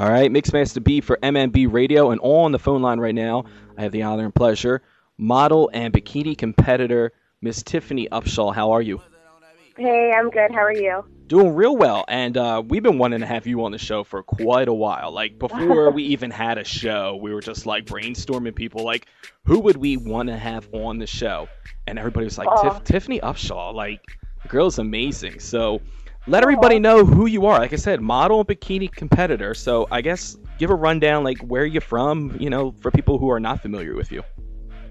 All 0.00 0.10
right, 0.10 0.32
Mixmaster 0.32 0.82
B 0.82 1.02
for 1.02 1.18
MMB 1.22 1.70
Radio, 1.70 2.10
and 2.10 2.22
all 2.22 2.46
on 2.46 2.52
the 2.52 2.58
phone 2.58 2.80
line 2.80 2.98
right 3.00 3.14
now, 3.14 3.44
I 3.76 3.82
have 3.82 3.92
the 3.92 4.04
honor 4.04 4.24
and 4.24 4.34
pleasure, 4.34 4.80
model 5.18 5.70
and 5.74 5.92
bikini 5.92 6.38
competitor, 6.38 7.12
Miss 7.42 7.62
Tiffany 7.62 8.08
Upshaw. 8.10 8.54
How 8.54 8.70
are 8.70 8.80
you? 8.80 9.02
Hey, 9.76 10.10
I'm 10.16 10.30
good. 10.30 10.52
How 10.52 10.62
are 10.62 10.72
you? 10.72 11.04
Doing 11.26 11.54
real 11.54 11.76
well, 11.76 12.06
and 12.08 12.34
uh, 12.38 12.62
we've 12.66 12.82
been 12.82 12.96
wanting 12.96 13.20
to 13.20 13.26
have 13.26 13.46
you 13.46 13.62
on 13.64 13.72
the 13.72 13.78
show 13.78 14.02
for 14.02 14.22
quite 14.22 14.68
a 14.68 14.72
while. 14.72 15.12
Like 15.12 15.38
before 15.38 15.90
we 15.90 16.02
even 16.14 16.30
had 16.30 16.56
a 16.56 16.64
show, 16.64 17.16
we 17.20 17.34
were 17.34 17.42
just 17.42 17.66
like 17.66 17.84
brainstorming 17.84 18.54
people, 18.54 18.82
like 18.82 19.06
who 19.44 19.60
would 19.60 19.76
we 19.76 19.98
want 19.98 20.30
to 20.30 20.36
have 20.38 20.66
on 20.72 20.98
the 20.98 21.06
show? 21.06 21.46
And 21.86 21.98
everybody 21.98 22.24
was 22.24 22.38
like, 22.38 22.48
Tiff- 22.62 22.84
Tiffany 22.84 23.20
Upshaw, 23.20 23.74
like 23.74 24.00
the 24.44 24.48
girl's 24.48 24.78
amazing. 24.78 25.40
So 25.40 25.82
let 26.26 26.42
everybody 26.42 26.78
know 26.78 27.04
who 27.04 27.26
you 27.26 27.46
are. 27.46 27.58
Like 27.58 27.72
I 27.72 27.76
said, 27.76 28.00
model 28.00 28.40
and 28.40 28.48
bikini 28.48 28.92
competitor. 28.92 29.54
So 29.54 29.88
I 29.90 30.00
guess 30.00 30.36
give 30.58 30.70
a 30.70 30.74
rundown, 30.74 31.24
like 31.24 31.38
where 31.38 31.64
you're 31.64 31.80
from, 31.80 32.36
you 32.38 32.50
know, 32.50 32.74
for 32.80 32.90
people 32.90 33.18
who 33.18 33.30
are 33.30 33.40
not 33.40 33.60
familiar 33.60 33.94
with 33.94 34.12
you. 34.12 34.22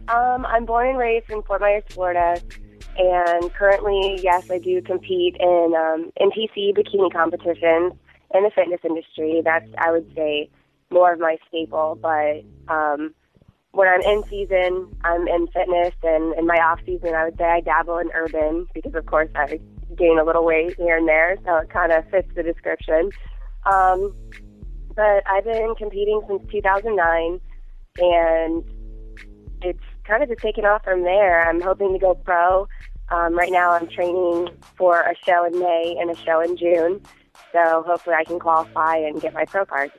Um, 0.07 0.45
I'm 0.45 0.65
born 0.65 0.87
and 0.87 0.97
raised 0.97 1.29
in 1.29 1.43
Fort 1.43 1.61
Myers, 1.61 1.83
Florida, 1.89 2.41
and 2.97 3.53
currently, 3.53 4.19
yes, 4.23 4.49
I 4.49 4.57
do 4.57 4.81
compete 4.81 5.37
in 5.39 5.73
um, 5.77 6.11
NPC 6.19 6.75
bikini 6.75 7.13
competitions 7.13 7.93
in 8.33 8.43
the 8.43 8.51
fitness 8.53 8.81
industry. 8.83 9.41
That's, 9.43 9.69
I 9.77 9.91
would 9.91 10.11
say, 10.15 10.49
more 10.89 11.13
of 11.13 11.19
my 11.19 11.37
staple. 11.47 11.97
But 12.01 12.43
um, 12.67 13.13
when 13.71 13.87
I'm 13.87 14.01
in 14.01 14.23
season, 14.27 14.95
I'm 15.03 15.27
in 15.27 15.47
fitness, 15.47 15.93
and 16.01 16.33
in 16.33 16.47
my 16.47 16.57
off 16.57 16.79
season, 16.85 17.13
I 17.13 17.25
would 17.25 17.37
say 17.37 17.45
I 17.45 17.61
dabble 17.61 17.99
in 17.99 18.09
urban 18.13 18.67
because, 18.73 18.95
of 18.95 19.05
course, 19.05 19.29
I 19.35 19.59
gain 19.99 20.17
a 20.17 20.23
little 20.23 20.45
weight 20.45 20.75
here 20.77 20.97
and 20.97 21.07
there, 21.07 21.37
so 21.45 21.57
it 21.57 21.69
kind 21.69 21.91
of 21.91 22.09
fits 22.09 22.29
the 22.35 22.43
description. 22.43 23.11
Um, 23.65 24.15
but 24.95 25.23
I've 25.27 25.43
been 25.43 25.75
competing 25.77 26.21
since 26.27 26.41
2009, 26.51 27.39
and 27.99 28.63
it's 29.61 29.83
kind 30.05 30.23
of 30.23 30.29
just 30.29 30.41
taken 30.41 30.65
off 30.65 30.83
from 30.83 31.03
there. 31.03 31.47
I'm 31.47 31.61
hoping 31.61 31.93
to 31.93 31.99
go 31.99 32.15
pro. 32.15 32.67
Um, 33.09 33.35
right 33.35 33.51
now, 33.51 33.71
I'm 33.71 33.87
training 33.87 34.49
for 34.77 35.01
a 35.01 35.15
show 35.25 35.45
in 35.45 35.59
May 35.59 35.97
and 35.99 36.09
a 36.09 36.15
show 36.15 36.41
in 36.41 36.57
June, 36.57 37.01
so 37.51 37.83
hopefully 37.85 38.15
I 38.17 38.23
can 38.23 38.39
qualify 38.39 38.97
and 38.97 39.21
get 39.21 39.33
my 39.33 39.45
pro 39.45 39.65
card. 39.65 39.91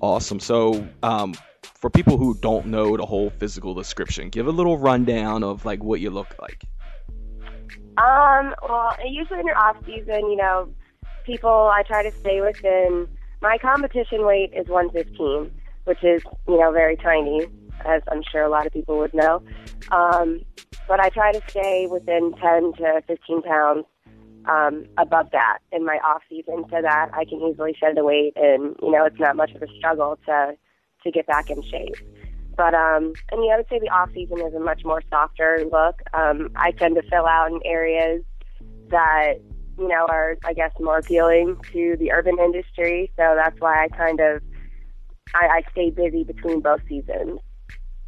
Awesome. 0.00 0.40
So, 0.40 0.86
um, 1.02 1.34
for 1.62 1.90
people 1.90 2.16
who 2.16 2.34
don't 2.40 2.66
know 2.66 2.96
the 2.96 3.06
whole 3.06 3.30
physical 3.30 3.74
description, 3.74 4.28
give 4.30 4.46
a 4.46 4.52
little 4.52 4.78
rundown 4.78 5.42
of 5.42 5.64
like 5.64 5.82
what 5.82 6.00
you 6.00 6.10
look 6.10 6.34
like. 6.40 6.64
Um, 7.98 8.54
well, 8.66 8.96
usually 9.06 9.40
in 9.40 9.46
your 9.46 9.58
off 9.58 9.76
season, 9.84 10.30
you 10.30 10.36
know, 10.36 10.68
people 11.24 11.70
I 11.72 11.82
try 11.82 12.02
to 12.02 12.10
stay 12.18 12.40
within. 12.40 13.06
My 13.40 13.58
competition 13.58 14.24
weight 14.24 14.52
is 14.54 14.68
115, 14.68 15.50
which 15.84 16.02
is 16.02 16.22
you 16.48 16.58
know 16.58 16.72
very 16.72 16.96
tiny, 16.96 17.46
as 17.84 18.02
I'm 18.10 18.22
sure 18.30 18.42
a 18.42 18.48
lot 18.48 18.66
of 18.66 18.72
people 18.72 18.98
would 18.98 19.12
know. 19.12 19.42
Um, 19.90 20.42
but 20.88 21.00
I 21.00 21.10
try 21.10 21.32
to 21.32 21.40
stay 21.48 21.86
within 21.90 22.34
10 22.40 22.72
to 22.78 23.02
15 23.06 23.42
pounds 23.42 23.84
um, 24.46 24.86
above 24.96 25.30
that 25.32 25.58
in 25.70 25.84
my 25.84 25.98
off 26.04 26.22
season, 26.28 26.64
so 26.70 26.80
that 26.80 27.10
I 27.12 27.24
can 27.24 27.40
easily 27.42 27.74
shed 27.78 27.96
the 27.96 28.04
weight, 28.04 28.32
and 28.36 28.74
you 28.80 28.90
know 28.90 29.04
it's 29.04 29.20
not 29.20 29.36
much 29.36 29.52
of 29.52 29.62
a 29.62 29.68
struggle 29.76 30.18
to 30.26 30.56
to 31.04 31.10
get 31.10 31.26
back 31.26 31.50
in 31.50 31.62
shape. 31.62 31.96
But 32.62 32.74
um, 32.74 33.12
and 33.32 33.44
yeah, 33.44 33.54
I 33.54 33.56
would 33.56 33.66
say 33.68 33.80
the 33.80 33.88
off 33.88 34.12
season 34.14 34.38
is 34.38 34.54
a 34.54 34.60
much 34.60 34.84
more 34.84 35.02
softer 35.10 35.66
look. 35.72 36.00
Um, 36.14 36.50
I 36.54 36.70
tend 36.70 36.94
to 36.94 37.02
fill 37.10 37.26
out 37.26 37.50
in 37.50 37.58
areas 37.64 38.22
that 38.86 39.40
you 39.76 39.88
know 39.88 40.06
are 40.08 40.36
I 40.44 40.52
guess 40.52 40.70
more 40.78 40.98
appealing 40.98 41.56
to 41.72 41.96
the 41.98 42.12
urban 42.12 42.38
industry. 42.38 43.10
So 43.16 43.34
that's 43.34 43.60
why 43.60 43.82
I 43.82 43.88
kind 43.88 44.20
of 44.20 44.42
I, 45.34 45.46
I 45.46 45.62
stay 45.72 45.90
busy 45.90 46.22
between 46.22 46.60
both 46.60 46.82
seasons. 46.88 47.40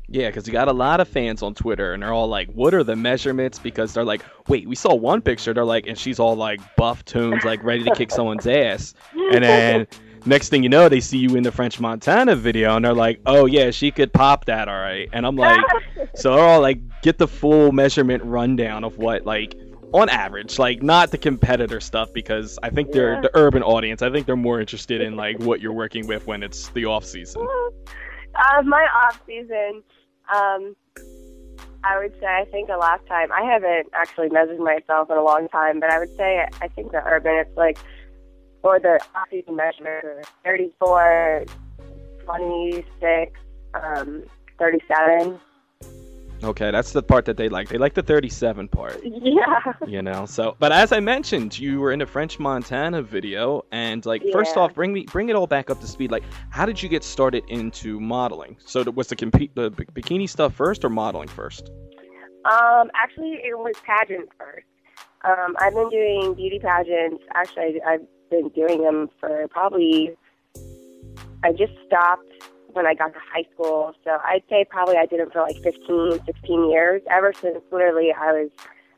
Yeah, 0.06 0.28
because 0.28 0.46
you 0.46 0.52
got 0.52 0.68
a 0.68 0.72
lot 0.72 1.00
of 1.00 1.08
fans 1.08 1.42
on 1.42 1.54
Twitter, 1.54 1.92
and 1.92 2.00
they're 2.00 2.12
all 2.12 2.28
like, 2.28 2.48
"What 2.52 2.74
are 2.74 2.84
the 2.84 2.94
measurements?" 2.94 3.58
Because 3.58 3.92
they're 3.92 4.04
like, 4.04 4.22
"Wait, 4.46 4.68
we 4.68 4.76
saw 4.76 4.94
one 4.94 5.20
picture." 5.20 5.52
They're 5.52 5.64
like, 5.64 5.88
and 5.88 5.98
she's 5.98 6.20
all 6.20 6.36
like 6.36 6.60
buff 6.76 7.04
tunes, 7.04 7.42
like 7.42 7.60
ready 7.64 7.82
to 7.82 7.94
kick 7.96 8.10
someone's 8.12 8.46
ass, 8.46 8.94
and 9.32 9.42
then 9.42 9.88
next 10.26 10.48
thing 10.48 10.62
you 10.62 10.68
know, 10.68 10.88
they 10.88 11.00
see 11.00 11.18
you 11.18 11.36
in 11.36 11.42
the 11.42 11.52
French 11.52 11.78
Montana 11.80 12.36
video, 12.36 12.76
and 12.76 12.84
they're 12.84 12.94
like, 12.94 13.20
"Oh 13.26 13.46
yeah, 13.46 13.70
she 13.70 13.90
could 13.90 14.12
pop 14.12 14.44
that, 14.46 14.68
all 14.68 14.78
right." 14.78 15.08
And 15.12 15.26
I'm 15.26 15.36
like, 15.36 15.64
so 16.14 16.34
they're 16.34 16.44
all 16.44 16.60
like, 16.60 16.78
get 17.02 17.18
the 17.18 17.28
full 17.28 17.72
measurement 17.72 18.22
rundown 18.24 18.84
of 18.84 18.98
what 18.98 19.24
like 19.26 19.54
on 19.92 20.08
average, 20.08 20.58
like 20.58 20.82
not 20.82 21.10
the 21.12 21.18
competitor 21.18 21.80
stuff 21.80 22.12
because 22.12 22.58
I 22.62 22.70
think 22.70 22.90
they're 22.92 23.14
Yeah. 23.14 23.20
the 23.20 23.30
urban 23.34 23.62
audience. 23.62 24.02
I 24.02 24.10
think 24.10 24.26
they're 24.26 24.34
more 24.36 24.60
interested 24.60 25.00
in 25.00 25.14
like 25.16 25.38
what 25.38 25.60
you're 25.60 25.72
working 25.72 26.06
with 26.08 26.26
when 26.26 26.42
it's 26.42 26.68
the 26.70 26.86
off 26.86 27.04
season. 27.04 27.46
Uh, 28.36 28.62
my 28.62 28.84
off 29.04 29.20
season, 29.28 29.80
um, 30.34 30.74
I 31.84 31.98
would 31.98 32.12
say 32.18 32.26
I 32.26 32.44
think 32.50 32.66
the 32.66 32.76
last 32.76 33.06
time 33.06 33.30
I 33.30 33.42
haven't 33.44 33.90
actually 33.92 34.28
measured 34.30 34.58
myself 34.58 35.08
in 35.08 35.16
a 35.16 35.22
long 35.22 35.46
time, 35.50 35.78
but 35.78 35.88
I 35.90 36.00
would 36.00 36.16
say 36.16 36.44
I 36.60 36.66
think 36.66 36.90
the 36.90 37.00
urban 37.06 37.34
it's 37.36 37.56
like 37.56 37.78
or 38.64 38.80
the 38.80 38.98
measurement 39.50 40.04
are 40.04 40.22
34, 40.44 41.44
26, 42.24 43.32
um, 43.74 44.24
37. 44.58 45.38
Okay, 46.42 46.70
that's 46.70 46.92
the 46.92 47.02
part 47.02 47.24
that 47.26 47.36
they 47.36 47.48
like. 47.48 47.68
They 47.68 47.78
like 47.78 47.94
the 47.94 48.02
37 48.02 48.68
part. 48.68 49.00
Yeah. 49.04 49.72
you 49.86 50.02
know 50.02 50.26
so 50.26 50.56
but 50.58 50.72
as 50.72 50.92
i 50.92 51.00
mentioned 51.00 51.58
you 51.58 51.80
were 51.80 51.92
in 51.92 51.98
the 51.98 52.06
french 52.06 52.38
montana 52.38 53.02
video 53.02 53.64
and 53.72 54.04
like 54.06 54.22
first 54.32 54.56
off 54.56 54.74
bring 54.74 54.92
me 54.92 55.04
bring 55.04 55.28
it 55.28 55.36
all 55.36 55.46
back 55.46 55.70
up 55.70 55.80
to 55.80 55.86
speed 55.86 56.10
like 56.10 56.22
how 56.50 56.64
did 56.64 56.82
you 56.82 56.88
get 56.88 57.02
started 57.02 57.42
into 57.48 58.00
modeling 58.00 58.56
so 58.64 58.82
was 58.90 59.08
the 59.08 59.16
compete 59.16 59.54
the 59.54 59.70
bikini 59.70 60.28
stuff 60.28 60.54
first 60.54 60.84
or 60.84 60.88
modeling 60.88 61.28
first 61.28 61.70
Um, 62.44 62.90
actually, 62.94 63.40
it 63.42 63.56
was 63.56 63.74
pageants 63.86 64.30
first. 64.38 64.66
Um, 65.24 65.56
I've 65.58 65.72
been 65.74 65.88
doing 65.88 66.34
beauty 66.34 66.58
pageants. 66.58 67.24
Actually, 67.34 67.80
I, 67.86 67.94
I've 67.94 68.06
been 68.42 68.48
doing 68.50 68.82
them 68.82 69.08
for 69.20 69.46
probably. 69.48 70.16
I 71.42 71.52
just 71.52 71.72
stopped 71.86 72.30
when 72.72 72.86
I 72.86 72.94
got 72.94 73.12
to 73.12 73.18
high 73.32 73.44
school, 73.52 73.94
so 74.02 74.18
I'd 74.24 74.42
say 74.48 74.64
probably 74.68 74.96
I 74.96 75.06
did 75.06 75.20
it 75.20 75.32
for 75.32 75.42
like 75.42 75.56
15, 75.58 76.20
16 76.24 76.70
years. 76.70 77.02
Ever 77.10 77.32
since 77.34 77.58
literally 77.70 78.12
I 78.12 78.32
was 78.32 78.50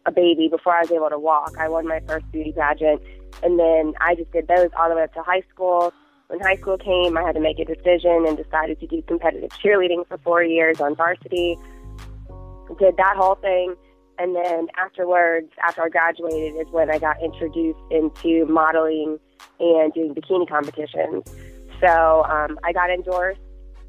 a 0.07 0.13
baby 0.13 0.49
before 0.49 0.75
I 0.75 0.83
was 0.83 0.93
able 0.93 1.11
to 1.11 1.19
walk. 1.19 1.55
I 1.59 1.69
won 1.69 1.89
my 1.89 2.01
first 2.07 2.31
beauty 2.31 2.53
pageant, 2.53 3.03
and 3.43 3.59
then 3.59 3.95
I 4.01 4.15
just 4.15 4.31
did 4.33 4.47
those 4.49 4.71
all 4.79 4.89
the 4.89 4.95
way 4.95 5.03
up 5.03 5.15
to 5.15 5.23
high 5.23 5.43
school. 5.53 5.93
When 6.29 6.41
high 6.41 6.57
school 6.57 6.79
came, 6.79 7.17
I 7.17 7.23
had 7.23 7.35
to 7.35 7.41
make 7.41 7.59
a 7.59 7.65
decision 7.65 8.25
and 8.27 8.37
decided 8.37 8.81
to 8.81 8.87
do 8.87 9.03
competitive 9.03 9.51
cheerleading 9.51 10.07
for 10.07 10.19
four 10.19 10.43
years 10.43 10.81
on 10.81 10.95
varsity 10.95 11.57
did 12.75 12.97
that 12.97 13.17
whole 13.17 13.37
thing. 13.37 13.75
And 14.19 14.35
then 14.35 14.69
afterwards, 14.77 15.53
after 15.63 15.83
I 15.83 15.89
graduated, 15.89 16.61
is 16.61 16.73
when 16.73 16.91
I 16.91 16.99
got 16.99 17.23
introduced 17.23 17.79
into 17.91 18.47
modeling 18.47 19.19
and 19.61 19.93
doing 19.93 20.15
bikini 20.15 20.49
competitions. 20.49 21.25
So 21.81 22.25
um, 22.25 22.59
I 22.65 22.72
got 22.72 22.91
endorsed 22.91 23.41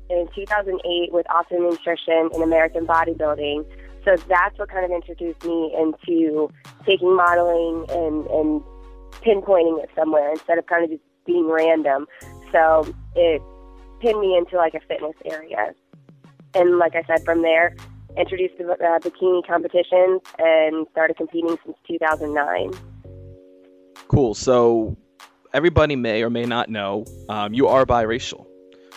in 0.10 0.28
2008 0.36 1.14
with 1.14 1.26
Awesome 1.30 1.64
Nutrition 1.64 2.30
and 2.34 2.44
American 2.44 2.86
Bodybuilding. 2.86 3.66
So 4.06 4.16
that's 4.28 4.58
what 4.58 4.70
kind 4.70 4.86
of 4.86 4.92
introduced 4.92 5.44
me 5.44 5.76
into 5.78 6.50
taking 6.86 7.16
modeling 7.16 7.86
and, 7.90 8.26
and 8.28 8.62
pinpointing 9.22 9.84
it 9.84 9.90
somewhere 9.96 10.32
instead 10.32 10.58
of 10.58 10.66
kind 10.68 10.84
of 10.86 10.92
just 10.92 11.04
being 11.26 11.50
random. 11.50 12.08
So 12.52 12.88
it 13.16 13.42
pinned 14.00 14.20
me 14.20 14.38
into 14.38 14.56
like 14.56 14.74
a 14.74 14.80
fitness 14.80 15.16
area. 15.26 15.74
And 16.54 16.78
like 16.78 16.96
I 16.96 17.04
said, 17.04 17.24
from 17.26 17.42
there, 17.42 17.76
introduced 18.18 18.58
to 18.58 18.72
uh, 18.72 19.00
bikini 19.00 19.46
competitions 19.46 20.22
and 20.40 20.88
started 20.92 21.18
competing 21.18 21.58
since 21.66 21.78
2009. 21.88 22.72
cool 24.08 24.34
so 24.34 24.96
everybody 25.60 25.96
may 26.08 26.20
or 26.26 26.30
may 26.40 26.46
not 26.56 26.66
know 26.78 26.92
um, 27.36 27.50
you 27.60 27.66
are 27.76 27.86
biracial 27.86 28.42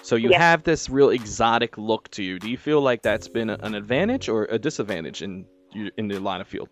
so 0.09 0.15
you 0.25 0.31
Yeah. 0.31 0.39
have 0.49 0.61
this 0.71 0.83
real 0.99 1.11
exotic 1.21 1.73
look 1.91 2.05
to 2.17 2.23
you 2.29 2.35
do 2.45 2.49
you 2.55 2.59
feel 2.69 2.81
like 2.89 3.01
that's 3.09 3.29
been 3.39 3.51
an 3.69 3.75
advantage 3.83 4.29
or 4.35 4.41
a 4.57 4.59
disadvantage 4.69 5.19
in 5.27 5.33
in 6.01 6.05
the 6.13 6.19
line 6.29 6.41
of 6.45 6.49
field 6.55 6.69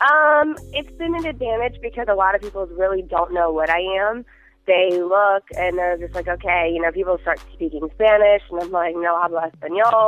Um, 0.00 0.48
it's 0.78 0.92
been 1.02 1.14
an 1.20 1.26
advantage 1.34 1.76
because 1.88 2.06
a 2.08 2.14
lot 2.24 2.32
of 2.36 2.40
people 2.46 2.64
really 2.82 3.02
don't 3.16 3.32
know 3.38 3.48
what 3.58 3.68
I 3.78 3.80
am. 4.06 4.24
They 4.66 4.86
look 5.16 5.44
and 5.62 5.76
they're 5.78 5.98
just 6.04 6.14
like, 6.18 6.28
okay, 6.36 6.62
you 6.72 6.80
know, 6.82 6.92
people 6.92 7.16
start 7.22 7.40
speaking 7.54 7.88
Spanish, 7.94 8.42
and 8.50 8.60
I'm 8.62 8.70
like, 8.70 8.94
no 9.06 9.18
habla 9.20 9.50
español. 9.50 10.06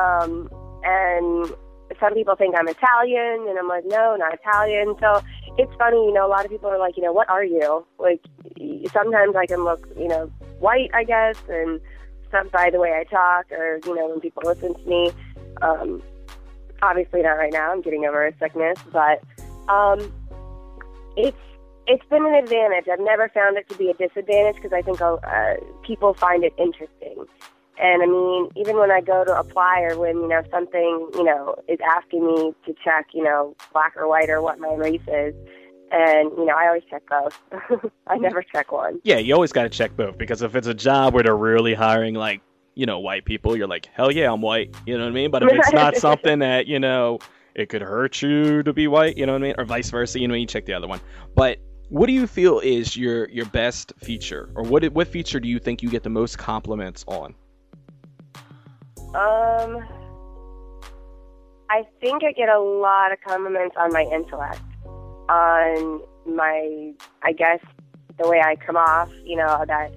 Um, 0.00 0.32
and 0.84 1.46
some 1.98 2.12
people 2.18 2.36
think 2.36 2.54
I'm 2.58 2.68
Italian, 2.68 3.36
and 3.48 3.58
I'm 3.60 3.68
like, 3.76 3.84
no, 3.86 4.04
not 4.16 4.32
Italian. 4.40 4.88
So 5.00 5.10
it's 5.58 5.74
funny, 5.76 5.96
you 5.96 6.12
know, 6.12 6.26
a 6.26 6.28
lot 6.28 6.44
of 6.44 6.50
people 6.50 6.70
are 6.70 6.78
like, 6.78 6.96
you 6.96 7.02
know, 7.02 7.12
what 7.12 7.28
are 7.28 7.44
you? 7.44 7.84
Like, 7.98 8.24
sometimes 8.92 9.36
I 9.36 9.46
can 9.46 9.64
look, 9.64 9.86
you 9.98 10.08
know, 10.08 10.26
white, 10.58 10.90
I 10.94 11.04
guess, 11.04 11.36
and 11.48 11.80
some 12.30 12.48
by 12.48 12.70
the 12.70 12.78
way 12.78 12.92
I 12.92 13.04
talk, 13.04 13.50
or 13.50 13.80
you 13.84 13.94
know, 13.94 14.08
when 14.08 14.20
people 14.20 14.42
listen 14.44 14.74
to 14.74 14.88
me. 14.88 15.10
Um, 15.62 16.02
obviously 16.82 17.22
not 17.22 17.32
right 17.32 17.52
now. 17.52 17.72
I'm 17.72 17.82
getting 17.82 18.04
over 18.06 18.26
a 18.26 18.36
sickness, 18.38 18.78
but 18.92 19.22
um, 19.68 20.12
it's 21.16 21.36
it's 21.86 22.04
been 22.08 22.24
an 22.24 22.34
advantage. 22.34 22.86
I've 22.90 23.00
never 23.00 23.28
found 23.30 23.56
it 23.56 23.68
to 23.68 23.76
be 23.76 23.90
a 23.90 23.94
disadvantage 23.94 24.56
because 24.56 24.72
I 24.72 24.82
think 24.82 25.00
uh, 25.00 25.54
people 25.82 26.14
find 26.14 26.44
it 26.44 26.54
interesting. 26.56 27.26
And 27.80 28.02
I 28.02 28.06
mean, 28.06 28.48
even 28.56 28.76
when 28.76 28.90
I 28.90 29.00
go 29.00 29.24
to 29.24 29.38
apply 29.38 29.80
or 29.80 29.98
when, 29.98 30.16
you 30.16 30.28
know, 30.28 30.42
something, 30.50 31.08
you 31.14 31.24
know, 31.24 31.56
is 31.66 31.78
asking 31.88 32.26
me 32.26 32.52
to 32.66 32.74
check, 32.84 33.06
you 33.14 33.24
know, 33.24 33.56
black 33.72 33.96
or 33.96 34.06
white 34.06 34.28
or 34.28 34.42
what 34.42 34.58
my 34.58 34.74
race 34.74 35.00
is, 35.08 35.34
and, 35.90 36.30
you 36.36 36.44
know, 36.44 36.54
I 36.54 36.66
always 36.66 36.82
check 36.90 37.02
both. 37.08 37.40
I 38.06 38.18
never 38.18 38.42
check 38.42 38.70
one. 38.70 39.00
Yeah, 39.02 39.16
you 39.16 39.34
always 39.34 39.50
got 39.50 39.62
to 39.62 39.70
check 39.70 39.96
both 39.96 40.18
because 40.18 40.42
if 40.42 40.54
it's 40.54 40.66
a 40.66 40.74
job 40.74 41.14
where 41.14 41.22
they're 41.22 41.36
really 41.36 41.72
hiring, 41.72 42.14
like, 42.14 42.42
you 42.74 42.84
know, 42.84 43.00
white 43.00 43.24
people, 43.24 43.56
you're 43.56 43.66
like, 43.66 43.88
hell 43.92 44.12
yeah, 44.12 44.30
I'm 44.30 44.42
white. 44.42 44.74
You 44.86 44.98
know 44.98 45.04
what 45.04 45.10
I 45.10 45.14
mean? 45.14 45.30
But 45.30 45.42
if 45.42 45.50
it's 45.50 45.72
not 45.72 45.96
something 45.96 46.40
that, 46.40 46.66
you 46.66 46.78
know, 46.78 47.18
it 47.54 47.70
could 47.70 47.82
hurt 47.82 48.20
you 48.20 48.62
to 48.62 48.72
be 48.74 48.88
white, 48.88 49.16
you 49.16 49.24
know 49.24 49.32
what 49.32 49.42
I 49.42 49.46
mean? 49.46 49.54
Or 49.56 49.64
vice 49.64 49.90
versa, 49.90 50.20
you 50.20 50.28
know, 50.28 50.34
you 50.34 50.46
check 50.46 50.66
the 50.66 50.74
other 50.74 50.86
one. 50.86 51.00
But 51.34 51.58
what 51.88 52.06
do 52.06 52.12
you 52.12 52.26
feel 52.26 52.60
is 52.60 52.96
your 52.96 53.28
your 53.30 53.46
best 53.46 53.92
feature 53.98 54.50
or 54.54 54.62
what 54.62 54.84
what 54.92 55.08
feature 55.08 55.40
do 55.40 55.48
you 55.48 55.58
think 55.58 55.82
you 55.82 55.90
get 55.90 56.04
the 56.04 56.10
most 56.10 56.38
compliments 56.38 57.04
on 57.08 57.34
um, 59.14 59.84
I 61.68 61.84
think 62.00 62.22
I 62.22 62.32
get 62.32 62.48
a 62.48 62.60
lot 62.60 63.12
of 63.12 63.18
compliments 63.26 63.74
on 63.78 63.92
my 63.92 64.02
intellect, 64.02 64.60
on 65.28 66.00
my, 66.26 66.92
I 67.22 67.32
guess, 67.32 67.60
the 68.18 68.28
way 68.28 68.40
I 68.40 68.56
come 68.56 68.76
off. 68.76 69.10
You 69.24 69.36
know 69.36 69.64
that 69.66 69.92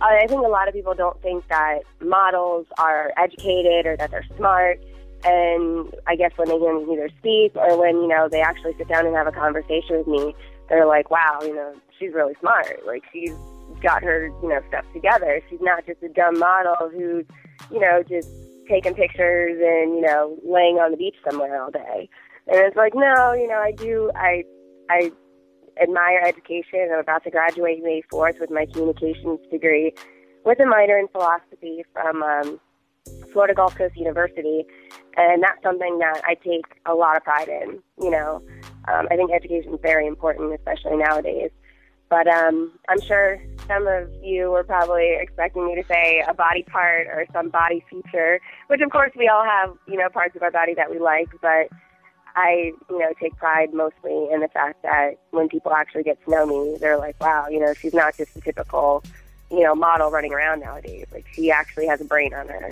I 0.00 0.26
think 0.26 0.40
a 0.44 0.48
lot 0.48 0.68
of 0.68 0.74
people 0.74 0.94
don't 0.94 1.20
think 1.22 1.46
that 1.48 1.80
models 2.00 2.66
are 2.78 3.12
educated 3.16 3.86
or 3.86 3.96
that 3.96 4.10
they're 4.10 4.26
smart. 4.36 4.78
And 5.24 5.92
I 6.06 6.14
guess 6.16 6.32
when 6.36 6.48
they 6.48 6.58
hear 6.58 6.78
me 6.78 6.92
either 6.92 7.08
speak 7.18 7.56
or 7.56 7.78
when 7.78 7.96
you 7.96 8.08
know 8.08 8.28
they 8.28 8.40
actually 8.40 8.74
sit 8.78 8.88
down 8.88 9.06
and 9.06 9.14
have 9.14 9.26
a 9.26 9.32
conversation 9.32 9.98
with 9.98 10.06
me, 10.06 10.34
they're 10.68 10.86
like, 10.86 11.10
"Wow, 11.10 11.38
you 11.42 11.54
know, 11.54 11.74
she's 11.98 12.12
really 12.12 12.34
smart. 12.40 12.84
Like 12.86 13.04
she's 13.12 13.34
got 13.82 14.02
her, 14.02 14.26
you 14.42 14.48
know, 14.48 14.60
stuff 14.68 14.84
together. 14.92 15.40
She's 15.48 15.60
not 15.60 15.86
just 15.86 16.02
a 16.02 16.08
dumb 16.08 16.38
model 16.38 16.76
who's, 16.90 17.24
you 17.70 17.80
know, 17.80 18.02
just 18.02 18.28
taking 18.68 18.94
pictures 18.94 19.58
and 19.60 19.96
you 19.96 20.02
know 20.02 20.38
laying 20.44 20.76
on 20.76 20.90
the 20.90 20.96
beach 20.96 21.16
somewhere 21.28 21.62
all 21.62 21.70
day. 21.70 22.08
And 22.48 22.58
it's 22.60 22.76
like, 22.76 22.94
no, 22.94 23.32
you 23.32 23.48
know, 23.48 23.58
I 23.58 23.72
do. 23.72 24.10
I 24.14 24.44
I 24.88 25.10
admire 25.80 26.22
education. 26.24 26.88
I'm 26.92 27.00
about 27.00 27.24
to 27.24 27.30
graduate 27.30 27.82
May 27.82 28.02
4th 28.12 28.40
with 28.40 28.50
my 28.50 28.66
communications 28.66 29.40
degree, 29.50 29.92
with 30.44 30.60
a 30.60 30.66
minor 30.66 30.98
in 30.98 31.08
philosophy 31.08 31.84
from 31.92 32.22
um, 32.22 32.60
Florida 33.32 33.54
Gulf 33.54 33.76
Coast 33.76 33.96
University, 33.96 34.64
and 35.16 35.42
that's 35.42 35.62
something 35.62 35.98
that 35.98 36.22
I 36.24 36.34
take 36.34 36.64
a 36.86 36.94
lot 36.94 37.16
of 37.16 37.24
pride 37.24 37.48
in. 37.48 37.82
You 38.00 38.10
know, 38.10 38.42
um, 38.88 39.08
I 39.10 39.16
think 39.16 39.32
education 39.32 39.74
is 39.74 39.80
very 39.82 40.06
important, 40.06 40.54
especially 40.54 40.96
nowadays. 40.96 41.50
But 42.08 42.28
um, 42.28 42.72
I'm 42.88 43.00
sure 43.00 43.40
some 43.66 43.86
of 43.86 44.08
you 44.22 44.50
were 44.50 44.64
probably 44.64 45.16
expecting 45.20 45.66
me 45.66 45.74
to 45.74 45.84
say 45.86 46.24
a 46.26 46.34
body 46.34 46.62
part 46.62 47.06
or 47.06 47.26
some 47.32 47.48
body 47.48 47.84
feature, 47.90 48.40
which 48.68 48.80
of 48.80 48.90
course 48.90 49.12
we 49.16 49.28
all 49.28 49.44
have, 49.44 49.76
you 49.86 49.96
know, 49.96 50.08
parts 50.08 50.36
of 50.36 50.42
our 50.42 50.50
body 50.50 50.74
that 50.74 50.90
we 50.90 50.98
like, 50.98 51.28
but 51.40 51.68
I, 52.34 52.72
you 52.90 52.98
know, 52.98 53.12
take 53.20 53.36
pride 53.36 53.72
mostly 53.72 54.28
in 54.30 54.40
the 54.40 54.48
fact 54.48 54.82
that 54.82 55.18
when 55.30 55.48
people 55.48 55.72
actually 55.72 56.02
get 56.02 56.22
to 56.24 56.30
know 56.30 56.46
me, 56.46 56.76
they're 56.78 56.98
like, 56.98 57.18
wow, 57.20 57.46
you 57.48 57.58
know, 57.58 57.72
she's 57.72 57.94
not 57.94 58.16
just 58.16 58.36
a 58.36 58.40
typical, 58.40 59.02
you 59.50 59.62
know, 59.62 59.74
model 59.74 60.10
running 60.10 60.32
around 60.32 60.60
nowadays. 60.60 61.06
Like 61.12 61.26
she 61.32 61.50
actually 61.50 61.86
has 61.86 62.00
a 62.00 62.04
brain 62.04 62.34
on 62.34 62.48
her. 62.48 62.70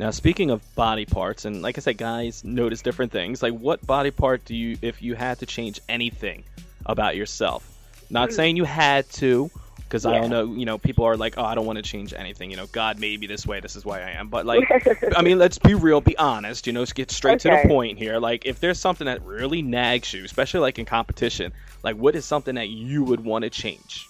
Now, 0.00 0.10
speaking 0.10 0.50
of 0.50 0.62
body 0.74 1.04
parts, 1.04 1.44
and 1.44 1.60
like 1.60 1.76
I 1.76 1.82
said, 1.82 1.98
guys 1.98 2.42
notice 2.42 2.80
different 2.80 3.12
things. 3.12 3.42
Like, 3.42 3.52
what 3.52 3.86
body 3.86 4.10
part 4.10 4.44
do 4.46 4.56
you, 4.56 4.78
if 4.80 5.02
you 5.02 5.14
had 5.14 5.40
to 5.40 5.46
change 5.46 5.78
anything 5.90 6.42
about 6.86 7.16
yourself, 7.16 7.70
not 8.08 8.30
hmm. 8.30 8.34
saying 8.34 8.56
you 8.56 8.64
had 8.64 9.08
to, 9.10 9.50
because 9.90 10.04
yeah. 10.04 10.12
I 10.12 10.20
don't 10.20 10.30
know, 10.30 10.54
you 10.54 10.64
know, 10.64 10.78
people 10.78 11.04
are 11.04 11.16
like, 11.16 11.36
oh, 11.36 11.44
I 11.44 11.56
don't 11.56 11.66
want 11.66 11.78
to 11.78 11.82
change 11.82 12.14
anything. 12.14 12.52
You 12.52 12.56
know, 12.56 12.66
God 12.66 13.00
made 13.00 13.18
me 13.18 13.26
this 13.26 13.44
way. 13.44 13.58
This 13.58 13.74
is 13.74 13.84
why 13.84 14.00
I 14.00 14.10
am. 14.10 14.28
But 14.28 14.46
like, 14.46 14.70
I 15.16 15.22
mean, 15.22 15.38
let's 15.38 15.58
be 15.58 15.74
real, 15.74 16.00
be 16.00 16.16
honest. 16.16 16.68
You 16.68 16.72
know, 16.72 16.80
let's 16.80 16.92
get 16.92 17.10
straight 17.10 17.44
okay. 17.44 17.62
to 17.62 17.62
the 17.62 17.68
point 17.68 17.98
here. 17.98 18.18
Like, 18.20 18.46
if 18.46 18.60
there's 18.60 18.78
something 18.78 19.06
that 19.06 19.20
really 19.22 19.62
nags 19.62 20.12
you, 20.12 20.24
especially 20.24 20.60
like 20.60 20.78
in 20.78 20.84
competition, 20.84 21.52
like, 21.82 21.96
what 21.96 22.14
is 22.14 22.24
something 22.24 22.54
that 22.54 22.68
you 22.68 23.02
would 23.02 23.24
want 23.24 23.42
to 23.42 23.50
change? 23.50 24.06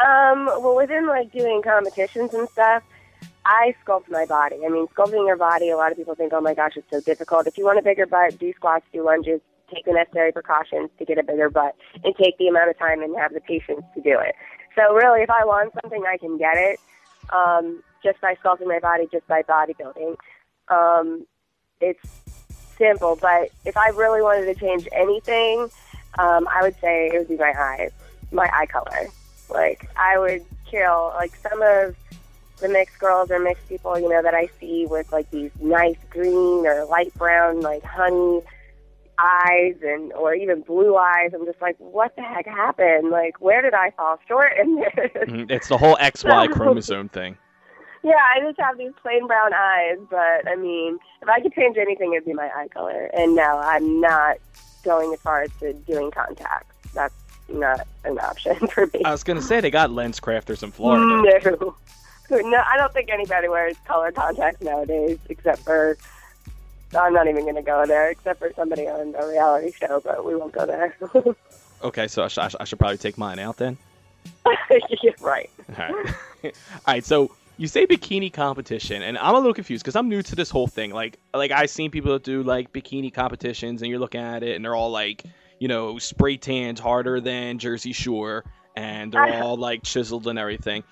Um, 0.00 0.46
well, 0.46 0.76
within 0.76 1.06
like 1.06 1.30
doing 1.32 1.60
competitions 1.62 2.32
and 2.32 2.48
stuff, 2.48 2.82
I 3.44 3.74
sculpt 3.84 4.10
my 4.10 4.24
body. 4.24 4.56
I 4.64 4.70
mean, 4.70 4.86
sculpting 4.88 5.26
your 5.26 5.36
body, 5.36 5.68
a 5.68 5.76
lot 5.76 5.92
of 5.92 5.98
people 5.98 6.14
think, 6.14 6.32
oh 6.32 6.40
my 6.40 6.54
gosh, 6.54 6.72
it's 6.76 6.90
so 6.90 7.00
difficult. 7.00 7.46
If 7.46 7.58
you 7.58 7.64
want 7.66 7.78
a 7.78 7.82
bigger 7.82 8.06
butt, 8.06 8.38
do 8.38 8.52
squats, 8.54 8.86
do 8.92 9.04
lunges, 9.04 9.40
take 9.72 9.84
the 9.84 9.92
necessary 9.92 10.32
precautions 10.32 10.90
to 10.98 11.04
get 11.04 11.18
a 11.18 11.22
bigger 11.22 11.50
butt 11.50 11.74
and 12.04 12.14
take 12.16 12.36
the 12.38 12.48
amount 12.48 12.70
of 12.70 12.78
time 12.78 13.02
and 13.02 13.16
have 13.16 13.32
the 13.32 13.40
patience 13.40 13.82
to 13.94 14.00
do 14.00 14.18
it. 14.18 14.34
So 14.74 14.94
really, 14.94 15.22
if 15.22 15.30
I 15.30 15.44
want 15.44 15.72
something, 15.80 16.04
I 16.06 16.18
can 16.18 16.36
get 16.38 16.56
it 16.56 16.78
um, 17.30 17.82
just 18.02 18.20
by 18.20 18.34
sculpting 18.34 18.68
my 18.68 18.78
body, 18.78 19.08
just 19.10 19.26
by 19.26 19.42
bodybuilding. 19.42 20.16
Um, 20.68 21.26
it's 21.80 22.00
simple, 22.76 23.16
but 23.20 23.50
if 23.64 23.76
I 23.76 23.88
really 23.90 24.22
wanted 24.22 24.46
to 24.46 24.54
change 24.54 24.86
anything, 24.92 25.68
um, 26.18 26.46
I 26.50 26.62
would 26.62 26.78
say 26.80 27.08
it 27.12 27.18
would 27.18 27.28
be 27.28 27.36
my 27.36 27.52
eyes, 27.58 27.92
my 28.30 28.50
eye 28.52 28.66
color. 28.66 29.08
Like 29.48 29.88
I 29.96 30.18
would 30.18 30.44
kill 30.70 31.12
like 31.14 31.34
some 31.36 31.62
of 31.62 31.96
the 32.60 32.68
mixed 32.68 32.98
girls 32.98 33.30
or 33.30 33.38
mixed 33.38 33.68
people, 33.68 33.98
you 33.98 34.08
know, 34.08 34.22
that 34.22 34.34
I 34.34 34.48
see 34.58 34.86
with 34.86 35.12
like 35.12 35.30
these 35.30 35.50
nice 35.60 35.96
green 36.10 36.66
or 36.66 36.84
light 36.86 37.12
brown, 37.14 37.60
like 37.60 37.82
honey 37.82 38.40
eyes 39.18 39.74
and 39.82 40.12
or 40.12 40.34
even 40.34 40.62
blue 40.62 40.96
eyes. 40.96 41.30
I'm 41.34 41.44
just 41.46 41.60
like, 41.60 41.76
what 41.78 42.14
the 42.16 42.22
heck 42.22 42.46
happened? 42.46 43.10
Like, 43.10 43.40
where 43.40 43.62
did 43.62 43.74
I 43.74 43.90
fall 43.92 44.18
short 44.28 44.52
in 44.58 44.76
this? 44.76 44.94
Mm-hmm. 44.94 45.50
It's 45.50 45.68
the 45.68 45.78
whole 45.78 45.96
XY 45.96 46.50
chromosome 46.52 47.08
thing. 47.08 47.36
Yeah, 48.02 48.14
I 48.14 48.40
just 48.40 48.60
have 48.60 48.78
these 48.78 48.92
plain 49.02 49.26
brown 49.26 49.52
eyes, 49.52 49.98
but 50.08 50.48
I 50.48 50.54
mean, 50.54 50.98
if 51.22 51.28
I 51.28 51.40
could 51.40 51.52
change 51.54 51.76
anything, 51.76 52.12
it'd 52.12 52.24
be 52.24 52.34
my 52.34 52.48
eye 52.54 52.68
color. 52.68 53.10
And 53.12 53.34
no, 53.34 53.42
I'm 53.42 54.00
not 54.00 54.36
going 54.84 55.12
as 55.12 55.20
far 55.20 55.42
as 55.42 55.50
to 55.60 55.72
doing 55.72 56.10
contacts. 56.12 56.76
That's 56.94 57.14
not 57.48 57.80
an 58.04 58.18
option 58.18 58.54
for 58.68 58.86
me. 58.86 59.02
I 59.04 59.10
was 59.10 59.24
gonna 59.24 59.42
say 59.42 59.60
they 59.60 59.70
got 59.70 59.90
LensCrafters 59.90 60.62
in 60.62 60.70
Florida. 60.70 61.04
No. 61.50 61.76
No, 62.28 62.60
I 62.68 62.76
don't 62.76 62.92
think 62.92 63.08
anybody 63.08 63.48
wears 63.48 63.76
color 63.86 64.10
contacts 64.10 64.60
nowadays, 64.60 65.16
except 65.28 65.60
for 65.60 65.96
I'm 66.96 67.12
not 67.12 67.28
even 67.28 67.42
going 67.42 67.56
to 67.56 67.62
go 67.62 67.86
there, 67.86 68.10
except 68.10 68.38
for 68.38 68.52
somebody 68.54 68.88
on 68.88 69.14
a 69.16 69.26
reality 69.26 69.72
show, 69.72 70.00
but 70.04 70.24
we 70.24 70.34
won't 70.34 70.52
go 70.52 70.66
there. 70.66 70.96
okay, 71.82 72.08
so 72.08 72.24
I, 72.24 72.28
sh- 72.28 72.56
I, 72.58 72.64
should 72.64 72.78
probably 72.78 72.98
take 72.98 73.18
mine 73.18 73.38
out 73.38 73.56
then. 73.56 73.76
yeah, 75.02 75.12
right. 75.20 75.50
All 75.78 75.88
right. 75.88 76.14
All 76.44 76.50
right. 76.86 77.04
So 77.04 77.30
you 77.56 77.68
say 77.68 77.86
bikini 77.86 78.32
competition, 78.32 79.02
and 79.02 79.16
I'm 79.18 79.34
a 79.34 79.38
little 79.38 79.54
confused 79.54 79.84
because 79.84 79.96
I'm 79.96 80.08
new 80.08 80.22
to 80.22 80.34
this 80.34 80.50
whole 80.50 80.66
thing. 80.66 80.92
Like, 80.92 81.18
like 81.32 81.50
I've 81.50 81.70
seen 81.70 81.90
people 81.90 82.12
that 82.12 82.22
do 82.22 82.42
like 82.42 82.72
bikini 82.72 83.12
competitions, 83.12 83.82
and 83.82 83.90
you're 83.90 84.00
looking 84.00 84.20
at 84.20 84.42
it, 84.42 84.56
and 84.56 84.64
they're 84.64 84.74
all 84.74 84.90
like, 84.90 85.24
you 85.58 85.68
know, 85.68 85.98
spray 85.98 86.36
tanned 86.36 86.78
harder 86.78 87.20
than 87.20 87.58
Jersey 87.58 87.92
Shore, 87.92 88.44
and 88.74 89.12
they're 89.12 89.42
all 89.42 89.56
like 89.56 89.82
chiseled 89.82 90.26
and 90.26 90.38
everything. 90.38 90.84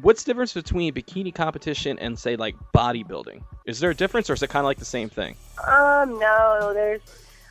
What's 0.00 0.24
the 0.24 0.30
difference 0.30 0.52
between 0.54 0.92
bikini 0.92 1.34
competition 1.34 1.98
and 1.98 2.18
say 2.18 2.36
like 2.36 2.56
bodybuilding? 2.74 3.42
Is 3.66 3.80
there 3.80 3.90
a 3.90 3.94
difference, 3.94 4.30
or 4.30 4.34
is 4.34 4.42
it 4.42 4.50
kind 4.50 4.64
of 4.64 4.66
like 4.66 4.78
the 4.78 4.84
same 4.84 5.08
thing? 5.08 5.36
Um, 5.66 6.18
no, 6.18 6.72
there's. 6.74 7.00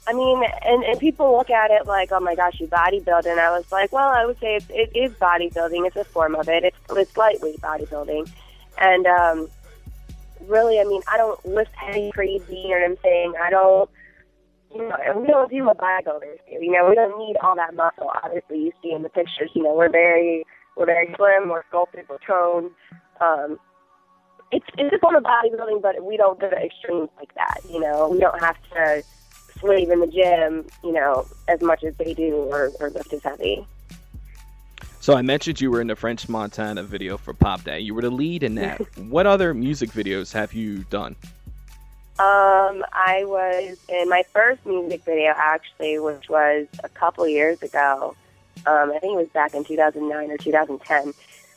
I 0.07 0.13
mean, 0.13 0.43
and, 0.65 0.83
and 0.83 0.99
people 0.99 1.37
look 1.37 1.51
at 1.51 1.69
it 1.69 1.85
like, 1.85 2.11
oh 2.11 2.19
my 2.19 2.33
gosh, 2.33 2.59
you 2.59 2.67
bodybuild, 2.67 3.25
and 3.25 3.39
I 3.39 3.55
was 3.55 3.71
like, 3.71 3.91
well, 3.91 4.09
I 4.09 4.25
would 4.25 4.39
say 4.39 4.55
it's, 4.55 4.65
it 4.69 4.91
is 4.95 5.11
bodybuilding. 5.13 5.85
It's 5.85 5.95
a 5.95 6.03
form 6.03 6.35
of 6.35 6.49
it. 6.49 6.63
It's 6.63 6.77
it's 6.91 7.15
lightweight 7.15 7.61
bodybuilding, 7.61 8.31
and 8.79 9.05
um, 9.05 9.49
really, 10.47 10.79
I 10.79 10.83
mean, 10.85 11.01
I 11.07 11.17
don't 11.17 11.43
lift 11.45 11.73
heavy 11.75 12.11
crazy. 12.11 12.55
You 12.55 12.69
know 12.69 12.81
what 12.81 12.89
I'm 12.89 12.97
saying? 13.03 13.33
I 13.41 13.49
don't. 13.49 13.89
You 14.73 14.87
know, 14.87 14.97
we 15.15 15.27
don't 15.27 15.49
do 15.49 15.63
what 15.63 15.77
bodybuilders 15.77 16.37
do. 16.47 16.63
You 16.63 16.71
know, 16.71 16.87
we 16.89 16.95
don't 16.95 17.17
need 17.17 17.37
all 17.41 17.55
that 17.55 17.73
muscle. 17.73 18.11
Obviously, 18.23 18.59
you 18.63 18.71
see 18.81 18.91
in 18.91 19.01
the 19.03 19.09
pictures. 19.09 19.49
You 19.53 19.63
know, 19.63 19.73
we're 19.73 19.89
very 19.89 20.45
we're 20.79 20.85
very 20.85 21.13
slim, 21.17 21.49
we're 21.49 21.63
sculpted, 21.67 22.05
we're 22.09 22.17
toned. 22.25 22.71
Um, 23.19 23.59
it's 24.51 24.65
it's 24.77 24.95
a 24.95 24.99
form 24.99 25.15
of 25.15 25.23
bodybuilding, 25.23 25.81
but 25.81 26.03
we 26.03 26.17
don't 26.17 26.39
go 26.39 26.49
to 26.49 26.55
extremes 26.55 27.09
like 27.17 27.35
that. 27.35 27.59
You 27.69 27.81
know, 27.81 28.09
we 28.09 28.19
don't 28.19 28.39
have 28.39 28.55
to 28.73 29.03
slave 29.59 29.91
in 29.91 29.99
the 29.99 30.07
gym, 30.07 30.65
you 30.83 30.93
know, 30.93 31.27
as 31.49 31.61
much 31.61 31.83
as 31.83 31.95
they 31.97 32.13
do, 32.13 32.33
or, 32.35 32.71
or 32.79 32.89
lift 32.89 33.11
as 33.13 33.21
heavy. 33.21 33.67
So 35.01 35.15
I 35.15 35.21
mentioned 35.21 35.61
you 35.61 35.69
were 35.69 35.81
in 35.81 35.87
the 35.87 35.95
French 35.95 36.27
Montana 36.29 36.83
video 36.83 37.17
for 37.17 37.33
Pop 37.33 37.63
That. 37.63 37.83
You 37.83 37.93
were 37.93 38.01
the 38.01 38.09
lead 38.09 38.41
in 38.41 38.55
that. 38.55 38.79
what 38.97 39.27
other 39.27 39.53
music 39.53 39.91
videos 39.91 40.33
have 40.33 40.53
you 40.53 40.85
done? 40.85 41.15
Um, 42.19 42.83
I 42.91 43.23
was 43.25 43.77
in 43.87 44.09
my 44.09 44.23
first 44.33 44.65
music 44.65 45.03
video 45.03 45.33
actually, 45.35 45.99
which 45.99 46.29
was 46.29 46.67
a 46.83 46.89
couple 46.89 47.27
years 47.27 47.61
ago. 47.61 48.15
Um, 48.65 48.91
I 48.95 48.99
think 48.99 49.13
it 49.13 49.17
was 49.17 49.29
back 49.29 49.53
in 49.53 49.63
2009 49.63 50.31
or 50.31 50.37
2010. 50.37 51.13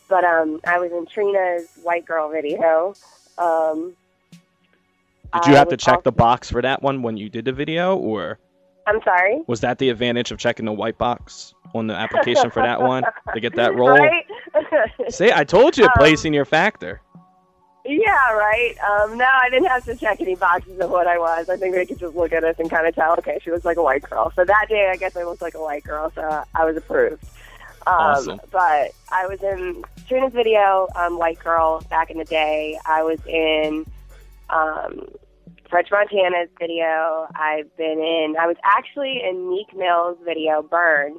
But 0.08 0.24
um, 0.24 0.60
I 0.66 0.78
was 0.78 0.92
in 0.92 1.06
Trina's 1.06 1.68
White 1.82 2.04
Girl 2.04 2.30
video. 2.30 2.94
Um, 3.38 3.94
did 5.34 5.46
you 5.46 5.54
have 5.56 5.68
to 5.68 5.76
check 5.76 5.94
also... 5.94 6.02
the 6.02 6.12
box 6.12 6.50
for 6.50 6.60
that 6.60 6.82
one 6.82 7.02
when 7.02 7.16
you 7.16 7.30
did 7.30 7.46
the 7.46 7.52
video, 7.52 7.96
or? 7.96 8.38
I'm 8.86 9.00
sorry. 9.02 9.40
Was 9.46 9.60
that 9.60 9.78
the 9.78 9.88
advantage 9.88 10.32
of 10.32 10.38
checking 10.38 10.66
the 10.66 10.72
white 10.72 10.98
box, 10.98 11.54
on 11.74 11.86
the 11.86 11.94
application 11.94 12.50
for 12.50 12.62
that 12.62 12.80
one 12.82 13.04
to 13.32 13.40
get 13.40 13.54
that 13.56 13.74
role? 13.76 13.96
Right? 13.96 14.26
Say, 15.08 15.32
I 15.32 15.44
told 15.44 15.78
you, 15.78 15.84
Um, 15.84 15.92
play 15.96 16.16
senior 16.16 16.44
factor. 16.44 17.00
Yeah, 17.84 18.32
right. 18.32 18.74
Um, 18.78 19.18
no, 19.18 19.24
I 19.24 19.48
didn't 19.50 19.68
have 19.68 19.84
to 19.84 19.96
check 19.96 20.20
any 20.20 20.34
boxes 20.34 20.78
of 20.78 20.90
what 20.90 21.06
I 21.06 21.18
was. 21.18 21.48
I 21.48 21.56
think 21.56 21.74
they 21.74 21.86
could 21.86 21.98
just 21.98 22.14
look 22.14 22.32
at 22.32 22.44
us 22.44 22.56
and 22.58 22.70
kind 22.70 22.86
of 22.86 22.94
tell, 22.94 23.14
okay, 23.18 23.38
she 23.42 23.50
looks 23.50 23.64
like 23.64 23.76
a 23.76 23.82
white 23.82 24.02
girl. 24.02 24.32
So 24.36 24.44
that 24.44 24.66
day, 24.68 24.90
I 24.92 24.96
guess 24.96 25.16
I 25.16 25.24
looked 25.24 25.42
like 25.42 25.54
a 25.54 25.60
white 25.60 25.84
girl, 25.84 26.12
so 26.14 26.44
I 26.54 26.64
was 26.64 26.76
approved. 26.76 27.24
Um, 27.86 27.94
Awesome. 27.94 28.40
But 28.50 28.92
I 29.10 29.26
was 29.26 29.42
in 29.42 29.84
Trina's 30.06 30.32
video, 30.32 30.88
um, 30.94 31.18
White 31.18 31.38
Girl, 31.40 31.84
back 31.90 32.10
in 32.10 32.18
the 32.18 32.24
day. 32.24 32.78
I 32.86 33.02
was 33.02 33.18
in 33.26 33.84
um, 34.50 35.08
French 35.68 35.88
Montana's 35.90 36.50
video. 36.60 37.26
I've 37.34 37.74
been 37.76 37.98
in, 37.98 38.36
I 38.38 38.46
was 38.46 38.56
actually 38.62 39.20
in 39.28 39.48
Meek 39.50 39.74
Mill's 39.76 40.18
video, 40.24 40.62
Burn. 40.62 41.18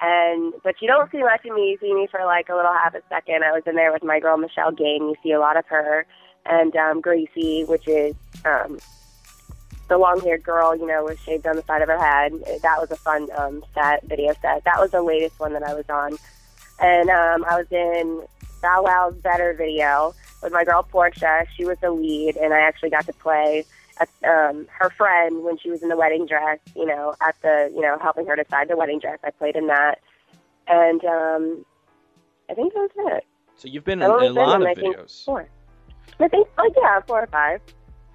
And 0.00 0.52
but 0.62 0.74
you 0.80 0.88
don't 0.88 1.10
see 1.10 1.22
much 1.22 1.44
of 1.44 1.54
me. 1.54 1.70
You 1.70 1.78
see 1.80 1.94
me 1.94 2.08
for 2.10 2.24
like 2.24 2.48
a 2.48 2.54
little 2.54 2.72
half 2.72 2.94
a 2.94 3.02
second. 3.08 3.44
I 3.44 3.52
was 3.52 3.62
in 3.66 3.76
there 3.76 3.92
with 3.92 4.02
my 4.02 4.20
girl 4.20 4.36
Michelle 4.36 4.72
Gain. 4.72 5.08
You 5.08 5.14
see 5.22 5.32
a 5.32 5.40
lot 5.40 5.56
of 5.56 5.64
her, 5.66 6.04
and 6.44 6.74
um, 6.76 7.00
Gracie, 7.00 7.64
which 7.64 7.86
is 7.86 8.14
um, 8.44 8.78
the 9.88 9.96
long-haired 9.96 10.42
girl, 10.42 10.76
you 10.76 10.86
know, 10.86 11.04
with 11.04 11.20
shaved 11.20 11.46
on 11.46 11.56
the 11.56 11.62
side 11.62 11.80
of 11.80 11.88
her 11.88 11.98
head. 11.98 12.32
That 12.62 12.80
was 12.80 12.90
a 12.90 12.96
fun 12.96 13.28
um, 13.38 13.64
set, 13.72 14.04
video 14.04 14.34
set. 14.42 14.64
That 14.64 14.80
was 14.80 14.90
the 14.90 15.02
latest 15.02 15.38
one 15.38 15.52
that 15.52 15.62
I 15.62 15.74
was 15.74 15.88
on, 15.88 16.16
and 16.80 17.08
um, 17.08 17.44
I 17.48 17.56
was 17.56 17.70
in 17.70 18.22
Bow 18.60 18.82
Wow's 18.82 19.14
Better 19.22 19.54
video 19.54 20.14
with 20.42 20.52
my 20.52 20.64
girl 20.64 20.82
Portia. 20.82 21.46
She 21.56 21.64
was 21.64 21.78
the 21.78 21.92
lead, 21.92 22.36
and 22.36 22.52
I 22.52 22.60
actually 22.60 22.90
got 22.90 23.06
to 23.06 23.12
play 23.12 23.64
at, 23.98 24.08
um, 24.24 24.66
her 24.70 24.90
friend 24.90 25.44
when 25.44 25.58
she 25.58 25.70
was 25.70 25.82
in 25.82 25.88
the 25.88 25.96
wedding 25.96 26.26
dress. 26.26 26.58
You 26.74 26.86
know, 26.86 27.14
at 27.20 27.40
the 27.42 27.70
you 27.74 27.80
know 27.80 27.98
helping 28.00 28.26
her 28.26 28.36
decide 28.36 28.68
the 28.68 28.76
wedding 28.76 28.98
dress. 28.98 29.18
I 29.24 29.30
played 29.30 29.56
in 29.56 29.66
that, 29.68 30.00
and 30.66 31.04
um, 31.04 31.64
I 32.50 32.54
think 32.54 32.72
that 32.74 32.90
was 32.96 33.16
it. 33.16 33.24
So 33.56 33.68
you've 33.68 33.84
been 33.84 34.02
in 34.02 34.10
a 34.10 34.30
lot 34.30 34.60
of 34.60 34.66
I 34.66 34.74
think, 34.74 34.96
videos. 34.96 35.24
Four. 35.24 35.48
I 36.20 36.28
think, 36.28 36.48
oh 36.58 36.70
yeah, 36.76 37.00
four 37.06 37.22
or 37.22 37.26
five. 37.26 37.60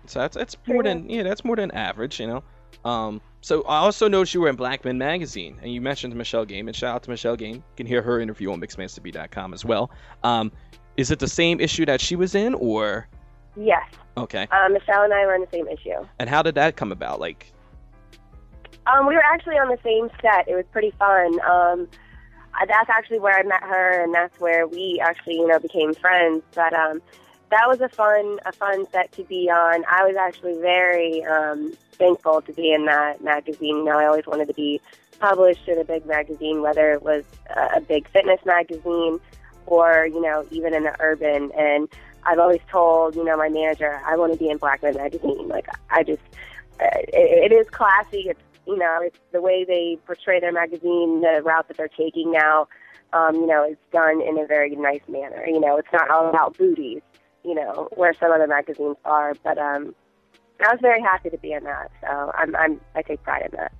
So 0.05 0.19
that's 0.19 0.36
that's 0.36 0.57
more 0.67 0.83
than 0.83 1.09
yeah, 1.09 1.24
that's 1.24 1.43
more 1.43 1.55
than 1.55 1.71
average, 1.71 2.19
you 2.19 2.27
know. 2.27 2.43
Um, 2.86 3.21
so 3.41 3.63
I 3.63 3.77
also 3.77 4.07
noticed 4.07 4.33
you 4.33 4.41
were 4.41 4.50
in 4.50 4.55
Black 4.55 4.83
Men 4.83 4.98
Magazine, 4.98 5.57
and 5.62 5.71
you 5.71 5.81
mentioned 5.81 6.15
Michelle 6.15 6.45
Game, 6.45 6.67
and 6.67 6.75
shout 6.75 6.95
out 6.95 7.03
to 7.03 7.09
Michelle 7.09 7.36
Game. 7.36 7.55
You 7.55 7.63
can 7.77 7.86
hear 7.86 8.01
her 8.01 8.19
interview 8.19 8.51
on 8.51 8.59
MixedManTV.com 8.59 9.53
as 9.53 9.63
well. 9.63 9.91
Um, 10.24 10.51
is 10.98 11.12
it 11.12 11.19
the 11.19 11.27
same 11.27 11.59
issue 11.59 11.86
that 11.86 12.01
she 12.01 12.15
was 12.15 12.36
in, 12.36 12.53
or 12.55 13.07
Yes, 13.55 13.83
okay? 14.17 14.47
um, 14.51 14.73
Michelle 14.73 15.03
and 15.03 15.13
I 15.13 15.25
were 15.25 15.33
on 15.33 15.41
the 15.41 15.47
same 15.51 15.67
issue. 15.67 16.05
And 16.19 16.29
how 16.29 16.41
did 16.41 16.55
that 16.55 16.75
come 16.75 16.91
about? 16.91 17.19
Like, 17.19 17.51
Um, 18.87 19.07
we 19.07 19.15
were 19.15 19.23
actually 19.23 19.55
on 19.55 19.69
the 19.69 19.79
same 19.83 20.09
set. 20.21 20.47
It 20.47 20.55
was 20.55 20.65
pretty 20.71 20.91
fun. 20.91 21.39
Um, 21.41 21.87
uh, 22.59 22.65
that's 22.65 22.89
actually 22.89 23.19
where 23.19 23.37
I 23.37 23.43
met 23.43 23.61
her, 23.63 24.03
and 24.03 24.13
that's 24.13 24.39
where 24.39 24.67
we 24.67 24.99
actually, 25.03 25.35
you 25.35 25.47
know, 25.47 25.59
became 25.59 25.93
friends. 25.93 26.43
But 26.55 26.73
um, 26.73 27.01
that 27.51 27.67
was 27.67 27.81
a 27.81 27.89
fun, 27.89 28.39
a 28.45 28.51
fun 28.51 28.85
set 28.91 29.11
to 29.13 29.23
be 29.23 29.49
on. 29.49 29.83
I 29.87 30.05
was 30.05 30.15
actually 30.15 30.59
very 30.59 31.23
um, 31.25 31.73
thankful 31.93 32.41
to 32.41 32.53
be 32.53 32.73
in 32.73 32.85
that 32.85 33.23
magazine. 33.23 33.77
You 33.77 33.85
know, 33.85 33.99
I 33.99 34.05
always 34.05 34.25
wanted 34.25 34.47
to 34.47 34.53
be 34.53 34.81
published 35.19 35.67
in 35.67 35.77
a 35.77 35.83
big 35.83 36.05
magazine, 36.05 36.61
whether 36.61 36.91
it 36.93 37.03
was 37.03 37.23
a, 37.55 37.77
a 37.77 37.81
big 37.81 38.07
fitness 38.09 38.39
magazine 38.45 39.19
or, 39.65 40.07
you 40.07 40.21
know, 40.21 40.45
even 40.49 40.73
in 40.73 40.83
the 40.83 40.95
urban. 40.99 41.51
And 41.57 41.87
I've 42.23 42.39
always 42.39 42.61
told, 42.69 43.15
you 43.15 43.23
know, 43.23 43.38
my 43.38 43.49
manager, 43.49 44.01
I 44.05 44.15
want 44.17 44.33
to 44.33 44.39
be 44.39 44.49
in 44.49 44.57
Black 44.57 44.83
Men 44.83 44.95
magazine. 44.95 45.47
Like, 45.47 45.67
I 45.89 46.03
just, 46.03 46.21
it, 46.79 47.51
it 47.51 47.53
is 47.53 47.69
classy. 47.69 48.29
It's 48.29 48.41
you 48.67 48.77
know, 48.77 48.99
it's 49.01 49.17
the 49.31 49.41
way 49.41 49.65
they 49.65 49.97
portray 50.05 50.39
their 50.39 50.51
magazine, 50.51 51.21
the 51.21 51.41
route 51.43 51.67
that 51.69 51.77
they're 51.77 51.88
taking 51.88 52.31
now, 52.31 52.67
um, 53.13 53.33
you 53.35 53.47
know, 53.47 53.63
it's 53.63 53.81
done 53.91 54.21
in 54.21 54.38
a 54.38 54.45
very 54.45 54.75
nice 54.75 55.01
manner. 55.07 55.43
You 55.47 55.59
know, 55.59 55.77
it's 55.77 55.91
not 55.91 56.11
all 56.11 56.29
about 56.29 56.55
booties, 56.55 57.01
you 57.43 57.55
know, 57.55 57.89
where 57.95 58.13
some 58.13 58.31
other 58.31 58.45
magazines 58.45 58.97
are. 59.05 59.33
But 59.43 59.57
um, 59.57 59.95
I 60.59 60.71
was 60.71 60.79
very 60.81 61.01
happy 61.01 61.31
to 61.31 61.38
be 61.39 61.51
in 61.53 61.63
that, 61.63 61.89
so 62.01 62.31
I'm, 62.35 62.55
I'm 62.55 62.79
I 62.95 63.01
take 63.01 63.23
pride 63.23 63.49
in 63.51 63.57
that. 63.57 63.73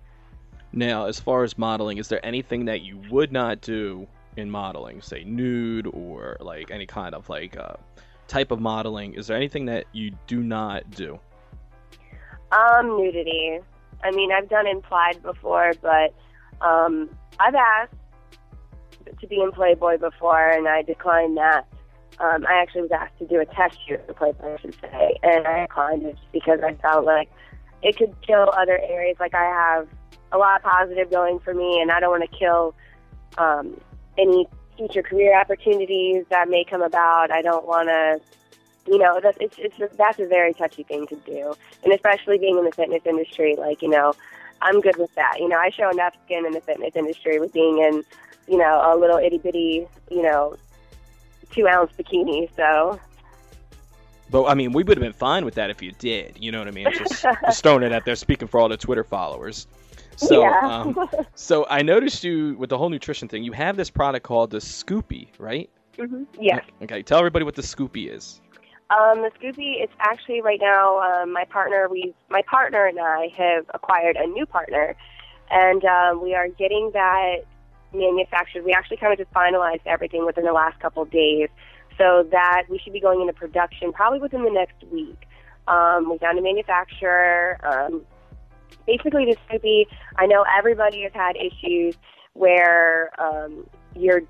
now 0.72 1.06
as 1.06 1.20
far 1.20 1.44
as 1.44 1.58
modeling, 1.58 1.98
is 1.98 2.08
there 2.08 2.26
anything 2.26 2.66
that 2.66 2.82
you 2.82 3.00
would 3.12 3.32
not 3.32 3.62
do 3.62 4.08
in 4.38 4.50
modeling, 4.50 5.02
say 5.02 5.24
nude 5.24 5.88
or 5.88 6.38
like 6.40 6.72
any 6.72 6.86
kind 6.86 7.14
of 7.14 7.30
like 7.30 7.58
uh, 7.58 7.74
type 8.30 8.52
of 8.52 8.60
modeling? 8.60 9.16
Is 9.16 9.28
there 9.28 9.36
anything 9.36 9.66
that 9.66 9.86
you 9.92 10.12
do 10.28 10.42
not 10.42 10.90
do? 10.92 11.20
Um, 12.52 12.88
nudity. 12.98 13.60
I 14.04 14.12
mean, 14.12 14.32
I've 14.32 14.50
done 14.50 14.68
implied 14.68 15.22
before, 15.22 15.74
but 15.82 16.14
um, 16.62 17.10
I've 17.40 17.56
asked 17.56 17.94
to 19.20 19.28
be 19.28 19.42
in 19.42 19.52
Playboy 19.52 19.98
before, 19.98 20.50
and 20.50 20.68
I 20.68 20.84
declined 20.84 21.38
that. 21.38 21.68
Um, 22.20 22.46
I 22.48 22.62
actually 22.62 22.82
was 22.82 22.92
asked 22.92 23.18
to 23.20 23.28
do 23.28 23.40
a 23.40 23.46
test 23.46 23.78
shoot 23.88 24.06
for 24.06 24.14
Playboy, 24.14 24.56
I 24.56 24.58
should 24.62 24.76
say, 24.82 25.18
and 25.24 25.48
I 25.48 25.62
declined 25.62 26.04
it 26.04 26.18
because 26.34 26.60
I 26.66 26.74
felt 26.76 27.06
like 27.06 27.30
it 27.82 27.98
could 27.98 28.14
kill 28.26 28.52
other 28.58 28.78
areas. 28.78 29.18
Like 29.20 29.34
I 29.34 29.44
have 29.44 29.88
a 30.32 30.38
lot 30.38 30.58
of 30.58 30.64
positive 30.64 31.10
going 31.10 31.40
for 31.40 31.54
me, 31.54 31.82
and 31.82 31.92
I 31.92 32.00
don't 32.00 32.12
want 32.12 32.30
to 32.30 32.38
kill 32.38 32.76
um, 33.38 33.80
any 34.18 34.48
future 34.80 35.04
career 35.04 35.38
opportunities 35.38 36.26
that 36.30 36.50
may 36.50 36.64
come 36.64 36.82
about. 36.82 37.32
I 37.32 37.42
don't 37.42 37.68
want 37.68 37.90
to 37.90 38.22
you 38.88 38.98
know 38.98 39.20
that's 39.22 39.38
it's 39.40 39.56
it's 39.60 39.96
that's 39.98 40.20
a 40.20 40.26
very 40.26 40.54
touchy 40.54 40.84
thing 40.84 41.06
to 41.08 41.16
do 41.18 41.54
and 41.84 41.94
especially 41.94 42.38
being 42.38 42.58
in 42.58 42.66
the 42.66 42.72
fitness 42.72 43.02
industry 43.06 43.56
like 43.56 43.82
you 43.82 43.90
know 43.90 44.14
i'm 44.62 44.82
good 44.82 44.96
with 44.98 45.14
that 45.16 45.36
you 45.40 45.48
know 45.48 45.58
i 45.58 45.70
show 45.70 45.90
enough 45.90 46.16
skin 46.26 46.46
in 46.46 46.54
the 46.54 46.62
fitness 46.62 46.96
industry 46.96 47.40
with 47.40 47.54
being 47.54 47.78
in 47.80 48.04
you 48.48 48.58
know 48.58 48.82
a 48.92 48.98
little 48.98 49.18
itty 49.18 49.38
bitty 49.38 49.86
you 50.10 50.24
know 50.24 50.56
two 51.52 51.68
ounce 51.68 51.92
bikini 52.00 52.50
so 52.56 53.00
But 54.32 54.46
I 54.46 54.54
mean, 54.54 54.74
we 54.74 54.84
would 54.84 54.98
have 54.98 55.04
been 55.04 55.14
fine 55.14 55.44
with 55.44 55.56
that 55.56 55.72
if 55.72 55.82
you 55.82 55.92
did. 55.92 56.38
You 56.40 56.52
know 56.52 56.60
what 56.60 56.68
I 56.68 56.72
mean? 56.72 56.88
Just, 56.94 57.24
just 57.24 57.64
throwing 57.64 57.82
it 57.82 57.92
out 57.92 58.06
there, 58.06 58.16
speaking 58.16 58.48
for 58.48 58.60
all 58.60 58.70
the 58.70 58.78
Twitter 58.78 59.04
followers. 59.04 59.66
So, 60.20 60.42
yeah 60.42 60.60
um, 60.64 61.10
so 61.34 61.66
I 61.70 61.82
noticed 61.82 62.26
you 62.26 62.56
with 62.58 62.70
the 62.70 62.78
whole 62.78 62.90
nutrition 62.90 63.30
thing. 63.30 63.44
You 63.44 63.54
have 63.54 63.78
this 63.78 63.90
product 63.90 64.26
called 64.26 64.52
the 64.52 64.58
Scoopy, 64.58 65.30
right? 65.38 65.70
hmm 65.98 66.24
yes 66.40 66.64
Okay, 66.82 67.02
tell 67.04 67.20
everybody 67.20 67.46
what 67.46 67.56
the 67.56 67.62
Scoopy 67.62 68.14
is. 68.14 68.42
Um, 68.90 69.22
the 69.22 69.32
Scoopy, 69.40 69.82
it's 69.82 69.94
actually 70.00 70.42
right 70.42 70.60
now. 70.60 71.00
Um, 71.00 71.32
my 71.32 71.46
partner, 71.46 71.88
we, 71.90 72.14
my 72.30 72.42
partner 72.42 72.86
and 72.86 73.00
I 73.00 73.28
have 73.38 73.66
acquired 73.74 74.18
a 74.18 74.26
new 74.26 74.46
partner, 74.46 74.96
and 75.52 75.86
um, 75.86 76.24
we 76.24 76.34
are 76.34 76.48
getting 76.48 76.90
that 76.94 77.46
manufactured. 77.94 78.66
We 78.66 78.74
actually 78.74 78.98
kind 78.98 79.14
of 79.14 79.20
just 79.20 79.32
finalized 79.32 79.82
everything 79.86 80.26
within 80.26 80.44
the 80.44 80.54
last 80.54 80.80
couple 80.80 81.04
of 81.04 81.12
days, 81.12 81.50
so 81.98 82.28
that 82.32 82.64
we 82.68 82.80
should 82.80 82.94
be 82.94 83.00
going 83.00 83.22
into 83.22 83.34
production 83.34 83.94
probably 83.94 84.20
within 84.20 84.44
the 84.44 84.52
next 84.52 84.84
week. 84.92 85.28
Um, 85.68 86.10
we 86.10 86.18
found 86.18 86.40
a 86.40 86.42
manufacturer. 86.42 87.60
Um, 87.64 88.06
basically, 88.86 89.26
the 89.26 89.36
Scoopy. 89.48 89.86
I 90.18 90.26
know 90.26 90.46
everybody 90.58 91.04
has 91.04 91.12
had 91.14 91.36
issues 91.36 91.96
where 92.34 93.12
um, 93.22 93.66
you're 93.96 94.22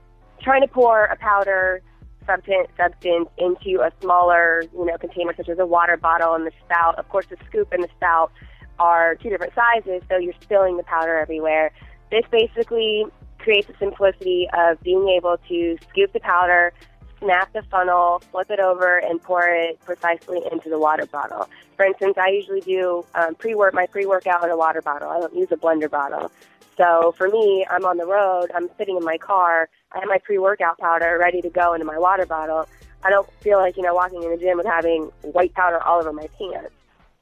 trying 0.42 0.62
to 0.62 0.68
pour 0.68 1.06
a 1.06 1.16
powder 1.18 1.82
substance 2.26 2.68
substance 2.78 3.28
into 3.38 3.82
a 3.82 3.92
smaller, 4.02 4.64
you 4.74 4.86
know, 4.86 4.98
container 4.98 5.34
such 5.36 5.50
as 5.50 5.60
a 5.60 5.66
water 5.66 5.98
bottle 5.98 6.36
and 6.36 6.46
the 6.46 6.52
spout. 6.66 6.98
Of 7.00 7.10
course, 7.10 7.26
the 7.30 7.38
scoop 7.48 7.72
and 7.72 7.84
the 7.84 7.90
spout 7.96 8.32
are 8.78 9.16
two 9.16 9.30
different 9.30 9.54
sizes, 9.54 10.02
so 10.10 10.18
you're 10.18 10.34
spilling 10.42 10.78
the 10.78 10.84
powder 10.84 11.18
everywhere. 11.18 11.72
This 12.12 12.24
basically 12.32 13.06
creates 13.40 13.68
the 13.68 13.74
simplicity 13.80 14.48
of 14.54 14.80
being 14.82 15.10
able 15.10 15.38
to 15.50 15.78
scoop 15.90 16.14
the 16.14 16.20
powder, 16.20 16.74
snap 17.20 17.52
the 17.54 17.62
funnel, 17.64 18.22
flip 18.32 18.50
it 18.50 18.60
over, 18.60 18.98
and 18.98 19.22
pour 19.22 19.48
it 19.48 19.80
precisely 19.86 20.42
into 20.52 20.70
the 20.70 20.80
water 20.80 21.06
bottle. 21.06 21.50
For 21.76 21.86
instance, 21.86 22.18
I 22.18 22.30
usually 22.30 22.62
do 22.62 23.06
um, 23.16 23.36
pre-work 23.36 23.74
my 23.74 23.86
pre-workout 23.86 24.44
in 24.44 24.50
a 24.50 24.58
water 24.58 24.82
bottle. 24.82 25.10
I 25.10 25.20
don't 25.20 25.36
use 25.36 25.52
a 25.52 25.58
blender 25.58 25.90
bottle. 25.90 26.32
So 26.78 27.14
for 27.18 27.28
me, 27.28 27.66
I'm 27.70 27.86
on 27.86 27.98
the 27.98 28.06
road. 28.06 28.52
I'm 28.56 28.70
sitting 28.78 28.98
in 28.98 29.04
my 29.04 29.18
car. 29.18 29.70
I 29.92 30.00
have 30.00 30.08
my 30.08 30.18
pre-workout 30.18 30.78
powder 30.78 31.18
ready 31.20 31.42
to 31.42 31.50
go 31.50 31.74
into 31.74 31.86
my 31.86 31.98
water 31.98 32.26
bottle. 32.26 32.68
I 33.04 33.10
don't 33.10 33.32
feel 33.42 33.60
like 33.60 33.78
you 33.78 33.84
know 33.84 33.94
walking 33.94 34.24
in 34.24 34.32
the 34.32 34.38
gym 34.38 34.58
with 34.58 34.66
having 34.66 35.04
white 35.22 35.54
powder 35.54 35.82
all 35.82 36.00
over 36.00 36.12
my 36.14 36.28
pants. 36.38 36.74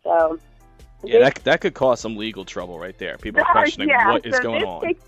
So 0.03 0.39
Yeah, 1.03 1.19
that 1.19 1.35
that 1.43 1.61
could 1.61 1.73
cause 1.73 1.99
some 1.99 2.15
legal 2.15 2.45
trouble 2.45 2.79
right 2.79 2.97
there. 2.97 3.17
People 3.17 3.41
are 3.41 3.45
questioning 3.51 3.89
yeah, 3.89 4.11
what 4.11 4.25
is 4.25 4.35
so 4.35 4.43
going 4.43 4.59
this 4.61 4.67
on. 4.67 4.81
Takes, 4.81 5.03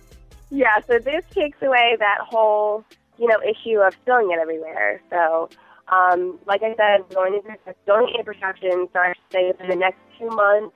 yeah, 0.51 0.79
so 0.87 0.99
this 0.99 1.23
takes 1.31 1.61
away 1.61 1.95
that 1.99 2.19
whole, 2.21 2.83
you 3.19 3.27
know, 3.27 3.37
issue 3.41 3.79
of 3.79 3.93
spilling 4.01 4.31
it 4.31 4.39
everywhere. 4.39 5.01
So, 5.09 5.49
um, 5.89 6.39
like 6.45 6.61
I 6.63 6.75
said, 6.75 7.13
going 7.13 7.35
into 7.35 7.57
going 7.85 8.09
into 8.09 8.23
production, 8.23 8.87
so 8.93 8.99
I 8.99 9.13
should 9.13 9.31
say 9.31 9.47
within 9.47 9.69
the 9.69 9.75
next 9.75 9.99
two 10.17 10.29
months, 10.29 10.75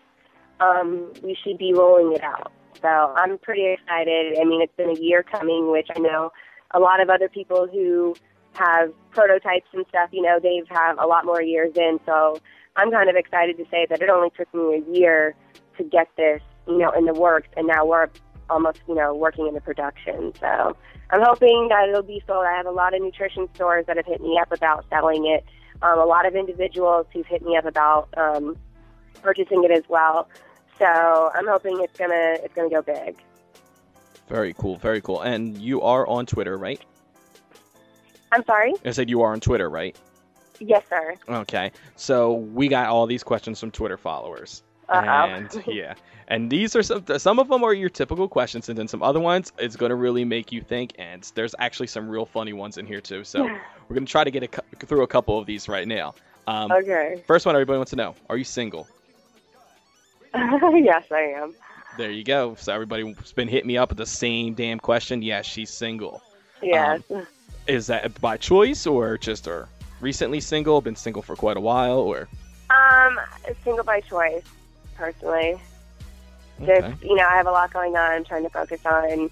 um, 0.59 1.13
we 1.23 1.37
should 1.43 1.57
be 1.57 1.73
rolling 1.73 2.13
it 2.15 2.23
out. 2.23 2.51
So 2.81 2.87
I'm 2.87 3.37
pretty 3.37 3.65
excited. 3.65 4.37
I 4.39 4.43
mean, 4.43 4.61
it's 4.61 4.75
been 4.75 4.89
a 4.89 4.99
year 4.99 5.23
coming, 5.23 5.71
which 5.71 5.87
I 5.95 5.99
know 5.99 6.31
a 6.71 6.79
lot 6.79 6.99
of 6.99 7.09
other 7.09 7.29
people 7.29 7.67
who 7.71 8.15
have 8.53 8.91
prototypes 9.11 9.67
and 9.73 9.85
stuff, 9.89 10.09
you 10.11 10.21
know, 10.21 10.39
they've 10.41 10.67
have 10.69 10.99
a 10.99 11.05
lot 11.05 11.25
more 11.25 11.41
years 11.41 11.73
in. 11.75 11.99
So 12.05 12.39
I'm 12.75 12.91
kind 12.91 13.09
of 13.09 13.15
excited 13.15 13.57
to 13.57 13.65
say 13.71 13.87
that 13.89 14.01
it 14.01 14.09
only 14.09 14.31
took 14.31 14.53
me 14.53 14.75
a 14.75 14.91
year 14.91 15.35
to 15.77 15.83
get 15.83 16.09
this, 16.17 16.41
you 16.67 16.77
know, 16.77 16.91
in 16.91 17.05
the 17.05 17.13
works, 17.13 17.47
and 17.55 17.67
now 17.67 17.85
we're 17.85 18.09
almost 18.49 18.79
you 18.87 18.95
know 18.95 19.13
working 19.13 19.47
in 19.47 19.53
the 19.53 19.61
production. 19.61 20.33
So 20.39 20.75
I'm 21.13 21.21
hoping 21.21 21.67
that 21.69 21.87
it'll 21.89 22.01
be 22.01 22.23
sold. 22.25 22.43
I 22.47 22.57
have 22.57 22.65
a 22.65 22.71
lot 22.71 22.95
of 22.95 23.01
nutrition 23.03 23.47
stores 23.53 23.85
that 23.85 23.97
have 23.97 24.05
hit 24.07 24.19
me 24.19 24.39
up 24.41 24.51
about 24.51 24.83
selling 24.89 25.27
it. 25.27 25.45
Um, 25.83 25.99
a 25.99 26.05
lot 26.05 26.25
of 26.25 26.35
individuals 26.35 27.05
who've 27.13 27.27
hit 27.27 27.43
me 27.43 27.55
up 27.55 27.65
about 27.65 28.09
um, 28.17 28.57
purchasing 29.21 29.63
it 29.63 29.69
as 29.69 29.83
well. 29.87 30.27
So 30.79 31.31
I'm 31.35 31.47
hoping 31.47 31.79
it's 31.83 31.95
gonna 31.99 32.37
it's 32.43 32.55
gonna 32.55 32.71
go 32.71 32.81
big. 32.81 33.15
Very 34.27 34.55
cool, 34.55 34.77
very 34.77 35.01
cool. 35.01 35.21
And 35.21 35.55
you 35.55 35.83
are 35.83 36.07
on 36.07 36.25
Twitter, 36.25 36.57
right? 36.57 36.81
I'm 38.31 38.43
sorry. 38.45 38.73
I 38.83 38.89
said 38.89 39.07
you 39.07 39.21
are 39.21 39.33
on 39.33 39.39
Twitter, 39.39 39.69
right? 39.69 39.95
Yes, 40.59 40.83
sir. 40.89 41.13
Okay. 41.29 41.71
So 41.95 42.33
we 42.33 42.67
got 42.69 42.87
all 42.87 43.05
these 43.05 43.21
questions 43.21 43.59
from 43.59 43.69
Twitter 43.69 43.97
followers. 43.97 44.63
Uh-oh. 44.89 45.01
And 45.05 45.63
yeah, 45.67 45.95
and 46.27 46.49
these 46.49 46.75
are 46.75 46.83
some. 46.83 47.03
Some 47.17 47.39
of 47.39 47.47
them 47.47 47.63
are 47.63 47.73
your 47.73 47.89
typical 47.89 48.27
questions, 48.27 48.69
and 48.69 48.77
then 48.77 48.87
some 48.87 49.01
other 49.01 49.19
ones 49.19 49.51
it's 49.57 49.75
going 49.75 49.89
to 49.89 49.95
really 49.95 50.25
make 50.25 50.51
you 50.51 50.61
think. 50.61 50.93
And 50.99 51.29
there's 51.35 51.55
actually 51.59 51.87
some 51.87 52.09
real 52.09 52.25
funny 52.25 52.53
ones 52.53 52.77
in 52.77 52.85
here 52.85 53.01
too. 53.01 53.23
So 53.23 53.43
we're 53.43 53.95
going 53.95 54.05
to 54.05 54.11
try 54.11 54.23
to 54.23 54.31
get 54.31 54.43
a, 54.43 54.85
through 54.85 55.03
a 55.03 55.07
couple 55.07 55.37
of 55.39 55.45
these 55.45 55.67
right 55.69 55.87
now. 55.87 56.15
Um, 56.47 56.71
Okay. 56.71 57.23
First 57.25 57.45
one, 57.45 57.55
everybody 57.55 57.77
wants 57.77 57.91
to 57.91 57.95
know: 57.95 58.15
Are 58.29 58.37
you 58.37 58.43
single? 58.43 58.87
yes, 60.35 61.05
I 61.11 61.33
am. 61.37 61.53
There 61.97 62.11
you 62.11 62.23
go. 62.23 62.55
So 62.55 62.73
everybody's 62.73 63.31
been 63.33 63.47
hitting 63.47 63.67
me 63.67 63.77
up 63.77 63.89
with 63.89 63.99
the 63.99 64.05
same 64.05 64.53
damn 64.55 64.79
question. 64.79 65.21
Yes, 65.21 65.45
she's 65.45 65.69
single. 65.69 66.21
Yes. 66.61 67.01
Is 67.67 67.87
that 67.87 68.19
by 68.19 68.37
choice 68.37 68.87
or 68.87 69.17
just 69.17 69.47
or 69.47 69.67
recently 70.01 70.39
single? 70.39 70.81
Been 70.81 70.95
single 70.95 71.21
for 71.21 71.35
quite 71.35 71.55
a 71.55 71.61
while, 71.61 71.99
or 71.99 72.27
Um, 72.69 73.19
single 73.63 73.83
by 73.83 74.01
choice, 74.01 74.43
personally. 75.03 75.59
okay. 76.61 76.79
Just 76.79 77.03
you 77.03 77.15
know, 77.15 77.25
I 77.25 77.35
have 77.35 77.47
a 77.47 77.51
lot 77.51 77.73
going 77.73 77.95
on. 77.95 78.11
I'm 78.11 78.23
trying 78.23 78.43
to 78.43 78.49
focus 78.49 78.85
on 78.85 79.29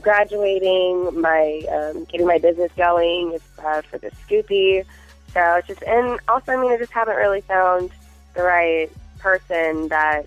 graduating, 0.00 1.20
my 1.20 1.62
um, 1.70 2.04
getting 2.04 2.26
my 2.26 2.38
business 2.38 2.70
going 2.76 3.38
uh, 3.58 3.82
for 3.82 3.98
the 3.98 4.10
Scoopy. 4.10 4.84
So 5.32 5.54
it's 5.56 5.66
just, 5.66 5.82
and 5.82 6.20
also, 6.28 6.52
I 6.52 6.56
mean, 6.56 6.72
I 6.72 6.76
just 6.76 6.92
haven't 6.92 7.16
really 7.16 7.40
found 7.40 7.90
the 8.34 8.42
right 8.42 8.90
person 9.18 9.88
that 9.88 10.26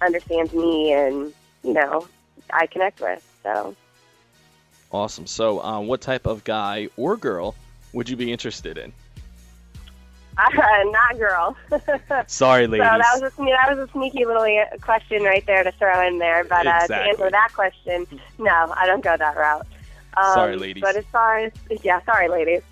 understands 0.00 0.52
me 0.54 0.92
and 0.92 1.32
you 1.62 1.74
know 1.74 2.06
I 2.50 2.66
connect 2.66 3.00
with. 3.00 3.22
So 3.42 3.76
awesome. 4.92 5.26
So, 5.26 5.62
um, 5.62 5.86
what 5.88 6.00
type 6.00 6.26
of 6.26 6.42
guy 6.44 6.88
or 6.96 7.16
girl 7.18 7.54
would 7.92 8.08
you 8.08 8.16
be 8.16 8.32
interested 8.32 8.78
in? 8.78 8.92
not 10.86 11.18
girl. 11.18 11.56
Sorry, 12.26 12.66
ladies. 12.66 12.86
So 12.86 12.98
that 12.98 13.20
was 13.20 13.22
a 13.22 13.44
that 13.44 13.76
was 13.76 13.88
a 13.88 13.92
sneaky 13.92 14.24
little 14.24 14.46
question 14.80 15.22
right 15.22 15.44
there 15.46 15.64
to 15.64 15.72
throw 15.72 16.06
in 16.06 16.18
there. 16.18 16.44
But 16.44 16.66
uh, 16.66 16.86
to 16.86 16.96
answer 16.96 17.30
that 17.30 17.50
question, 17.54 18.06
no, 18.38 18.74
I 18.76 18.86
don't 18.86 19.02
go 19.02 19.16
that 19.16 19.36
route. 19.36 19.66
Um, 20.16 20.34
Sorry, 20.34 20.56
ladies. 20.56 20.82
But 20.82 20.96
as 20.96 21.04
far 21.06 21.38
as 21.38 21.52
yeah, 21.82 22.02
sorry, 22.04 22.28
ladies. 22.28 22.62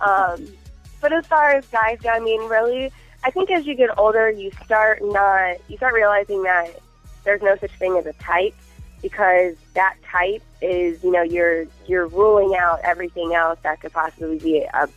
Um, 0.00 0.46
but 1.00 1.12
as 1.12 1.26
far 1.26 1.50
as 1.50 1.66
guys 1.66 1.98
go, 2.00 2.10
I 2.10 2.20
mean, 2.20 2.40
really, 2.48 2.92
I 3.24 3.30
think 3.30 3.50
as 3.50 3.66
you 3.66 3.74
get 3.74 3.96
older, 3.98 4.30
you 4.30 4.50
start 4.64 5.00
not 5.02 5.56
you 5.68 5.76
start 5.76 5.94
realizing 5.94 6.42
that 6.44 6.80
there's 7.24 7.42
no 7.42 7.56
such 7.56 7.72
thing 7.72 7.96
as 7.96 8.06
a 8.06 8.12
type 8.14 8.54
because 9.02 9.54
that 9.74 9.96
type 10.02 10.42
is 10.60 11.02
you 11.04 11.12
know 11.12 11.22
you're 11.22 11.66
you're 11.86 12.06
ruling 12.08 12.56
out 12.56 12.80
everything 12.82 13.34
else 13.34 13.58
that 13.62 13.80
could 13.80 13.92
possibly 13.92 14.38
be 14.38 14.58
a 14.58 14.88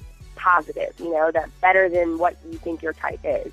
positive. 0.41 0.93
You 0.99 1.13
know, 1.13 1.31
that's 1.31 1.51
better 1.61 1.89
than 1.89 2.17
what 2.17 2.35
you 2.49 2.57
think 2.57 2.81
your 2.81 2.93
type 2.93 3.19
is. 3.23 3.51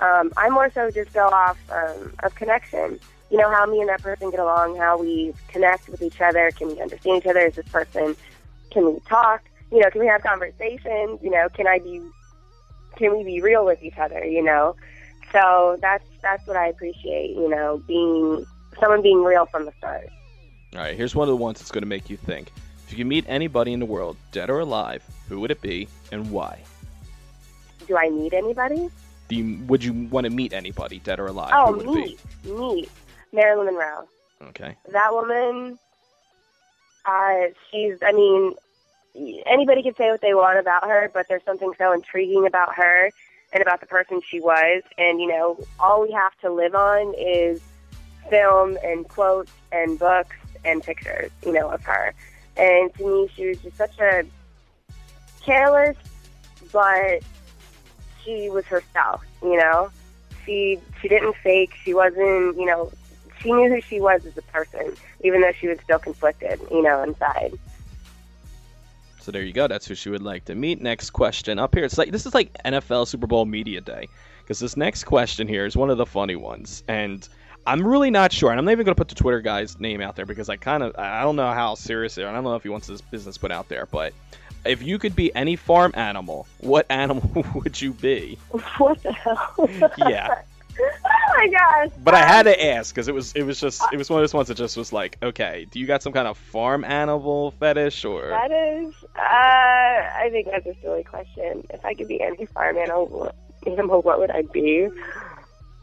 Um, 0.00 0.32
I 0.36 0.50
more 0.50 0.70
so 0.70 0.90
just 0.90 1.12
go 1.12 1.26
off 1.26 1.58
um, 1.70 2.12
of 2.22 2.34
connection. 2.34 3.00
You 3.30 3.38
know, 3.38 3.50
how 3.50 3.66
me 3.66 3.80
and 3.80 3.88
that 3.88 4.02
person 4.02 4.30
get 4.30 4.40
along, 4.40 4.76
how 4.76 4.98
we 4.98 5.34
connect 5.48 5.88
with 5.88 6.02
each 6.02 6.20
other. 6.20 6.50
Can 6.56 6.68
we 6.68 6.80
understand 6.80 7.22
each 7.22 7.26
other? 7.26 7.40
Is 7.40 7.54
this 7.54 7.66
person? 7.68 8.14
Can 8.70 8.86
we 8.86 9.00
talk? 9.08 9.42
You 9.72 9.80
know, 9.80 9.90
can 9.90 10.00
we 10.00 10.06
have 10.06 10.22
conversations? 10.22 11.20
You 11.22 11.30
know, 11.30 11.48
can 11.48 11.66
I 11.66 11.78
be? 11.78 12.02
Can 12.96 13.16
we 13.16 13.24
be 13.24 13.40
real 13.40 13.64
with 13.64 13.82
each 13.82 13.98
other? 13.98 14.24
You 14.24 14.42
know, 14.42 14.76
so 15.32 15.78
that's 15.80 16.04
that's 16.22 16.46
what 16.46 16.56
I 16.56 16.68
appreciate. 16.68 17.30
You 17.30 17.48
know, 17.48 17.82
being 17.86 18.46
someone 18.78 19.02
being 19.02 19.24
real 19.24 19.46
from 19.46 19.64
the 19.64 19.72
start. 19.78 20.08
All 20.74 20.80
right, 20.80 20.96
here's 20.96 21.14
one 21.14 21.28
of 21.28 21.32
the 21.32 21.42
ones 21.42 21.58
that's 21.58 21.70
going 21.70 21.82
to 21.82 21.88
make 21.88 22.10
you 22.10 22.16
think. 22.16 22.52
If 22.86 22.92
you 22.92 22.98
could 22.98 23.08
meet 23.08 23.24
anybody 23.26 23.72
in 23.72 23.80
the 23.80 23.86
world, 23.86 24.16
dead 24.30 24.48
or 24.48 24.60
alive, 24.60 25.02
who 25.28 25.40
would 25.40 25.50
it 25.50 25.60
be 25.60 25.88
and 26.12 26.30
why? 26.30 26.62
Do 27.88 27.96
I 27.96 28.08
need 28.08 28.32
anybody? 28.32 28.88
Do 29.28 29.34
you, 29.34 29.64
would 29.64 29.82
you 29.82 29.92
want 29.92 30.24
to 30.24 30.30
meet 30.30 30.52
anybody, 30.52 31.00
dead 31.00 31.18
or 31.18 31.26
alive? 31.26 31.50
oh, 31.52 31.72
who 31.72 31.90
would 31.90 31.98
it 31.98 32.20
meet, 32.44 32.58
meet 32.58 32.90
Marilyn 33.32 33.66
Monroe. 33.66 34.08
Okay. 34.48 34.76
that 34.92 35.12
woman, 35.12 35.78
uh, 37.06 37.34
she's, 37.70 37.96
I 38.02 38.12
mean, 38.12 38.54
anybody 39.46 39.82
can 39.82 39.96
say 39.96 40.10
what 40.10 40.20
they 40.20 40.34
want 40.34 40.58
about 40.58 40.84
her, 40.84 41.10
but 41.12 41.26
there's 41.28 41.42
something 41.44 41.72
so 41.78 41.92
intriguing 41.92 42.46
about 42.46 42.74
her 42.76 43.10
and 43.52 43.62
about 43.62 43.80
the 43.80 43.86
person 43.86 44.20
she 44.28 44.40
was. 44.40 44.82
And, 44.96 45.20
you 45.20 45.26
know, 45.26 45.58
all 45.80 46.02
we 46.02 46.12
have 46.12 46.38
to 46.42 46.52
live 46.52 46.74
on 46.74 47.14
is 47.18 47.60
film 48.28 48.78
and 48.84 49.08
quotes 49.08 49.50
and 49.72 49.98
books 49.98 50.36
and 50.64 50.82
pictures, 50.82 51.30
you 51.44 51.52
know, 51.52 51.68
of 51.70 51.82
her. 51.84 52.14
And 52.56 52.92
to 52.94 53.06
me, 53.06 53.30
she 53.34 53.48
was 53.48 53.58
just 53.58 53.76
such 53.76 53.98
a 53.98 54.24
careless, 55.42 55.96
but 56.72 57.22
she 58.24 58.50
was 58.50 58.64
herself, 58.66 59.24
you 59.42 59.56
know? 59.56 59.90
She, 60.44 60.80
she 61.00 61.08
didn't 61.08 61.34
fake. 61.42 61.74
She 61.84 61.92
wasn't, 61.92 62.56
you 62.56 62.66
know, 62.66 62.92
she 63.40 63.52
knew 63.52 63.68
who 63.68 63.80
she 63.80 64.00
was 64.00 64.24
as 64.24 64.36
a 64.36 64.42
person, 64.42 64.94
even 65.22 65.40
though 65.40 65.52
she 65.52 65.68
was 65.68 65.78
still 65.80 65.98
conflicted, 65.98 66.60
you 66.70 66.82
know, 66.82 67.02
inside. 67.02 67.52
So 69.20 69.32
there 69.32 69.42
you 69.42 69.52
go. 69.52 69.66
That's 69.66 69.86
who 69.86 69.96
she 69.96 70.08
would 70.08 70.22
like 70.22 70.44
to 70.44 70.54
meet. 70.54 70.80
Next 70.80 71.10
question 71.10 71.58
up 71.58 71.74
here. 71.74 71.84
It's 71.84 71.98
like 71.98 72.12
this 72.12 72.26
is 72.26 72.34
like 72.34 72.56
NFL 72.64 73.08
Super 73.08 73.26
Bowl 73.26 73.44
media 73.44 73.80
day 73.80 74.08
because 74.38 74.60
this 74.60 74.76
next 74.76 75.02
question 75.02 75.48
here 75.48 75.66
is 75.66 75.76
one 75.76 75.90
of 75.90 75.98
the 75.98 76.06
funny 76.06 76.36
ones, 76.36 76.84
and 76.86 77.28
I'm 77.66 77.86
really 77.86 78.10
not 78.10 78.32
sure. 78.32 78.50
And 78.50 78.58
I'm 78.58 78.64
not 78.64 78.72
even 78.72 78.84
going 78.84 78.94
to 78.94 78.98
put 78.98 79.08
the 79.08 79.14
Twitter 79.14 79.40
guy's 79.40 79.78
name 79.80 80.00
out 80.00 80.16
there 80.16 80.26
because 80.26 80.48
I 80.48 80.56
kind 80.56 80.82
of 80.82 80.96
I 80.96 81.22
don't 81.22 81.36
know 81.36 81.52
how 81.52 81.74
serious 81.74 82.14
they 82.14 82.22
are. 82.22 82.28
I 82.28 82.32
don't 82.32 82.44
know 82.44 82.54
if 82.54 82.62
he 82.62 82.68
wants 82.68 82.86
this 82.86 83.00
business 83.00 83.36
put 83.36 83.50
out 83.50 83.68
there, 83.68 83.86
but 83.86 84.12
if 84.64 84.82
you 84.82 84.98
could 84.98 85.16
be 85.16 85.34
any 85.34 85.56
farm 85.56 85.92
animal, 85.94 86.46
what 86.58 86.86
animal 86.90 87.44
would 87.54 87.80
you 87.80 87.92
be? 87.92 88.38
What 88.78 89.02
the 89.02 89.12
hell? 89.12 89.68
Yeah. 89.98 90.42
oh 90.80 91.34
my 91.36 91.48
gosh. 91.48 91.90
But 92.04 92.14
I 92.14 92.24
had 92.24 92.44
to 92.44 92.66
ask 92.66 92.94
because 92.94 93.08
it 93.08 93.14
was 93.14 93.32
it 93.32 93.42
was 93.42 93.60
just 93.60 93.82
it 93.92 93.96
was 93.96 94.10
one 94.10 94.20
of 94.20 94.22
those 94.22 94.34
ones 94.34 94.48
that 94.48 94.56
just 94.56 94.76
was 94.76 94.92
like, 94.92 95.18
okay, 95.22 95.66
do 95.70 95.80
you 95.80 95.86
got 95.86 96.02
some 96.02 96.12
kind 96.12 96.28
of 96.28 96.36
farm 96.36 96.84
animal 96.84 97.52
fetish 97.52 98.04
or? 98.04 98.28
That 98.28 98.52
is, 98.52 98.94
uh, 99.16 99.18
I 99.18 100.28
think 100.30 100.48
that's 100.50 100.66
a 100.66 100.74
silly 100.82 101.04
question. 101.04 101.66
If 101.70 101.84
I 101.84 101.94
could 101.94 102.08
be 102.08 102.20
any 102.20 102.46
farm 102.46 102.76
animal, 102.76 103.32
animal, 103.66 104.02
what 104.02 104.18
would 104.18 104.30
I 104.30 104.42
be? 104.42 104.88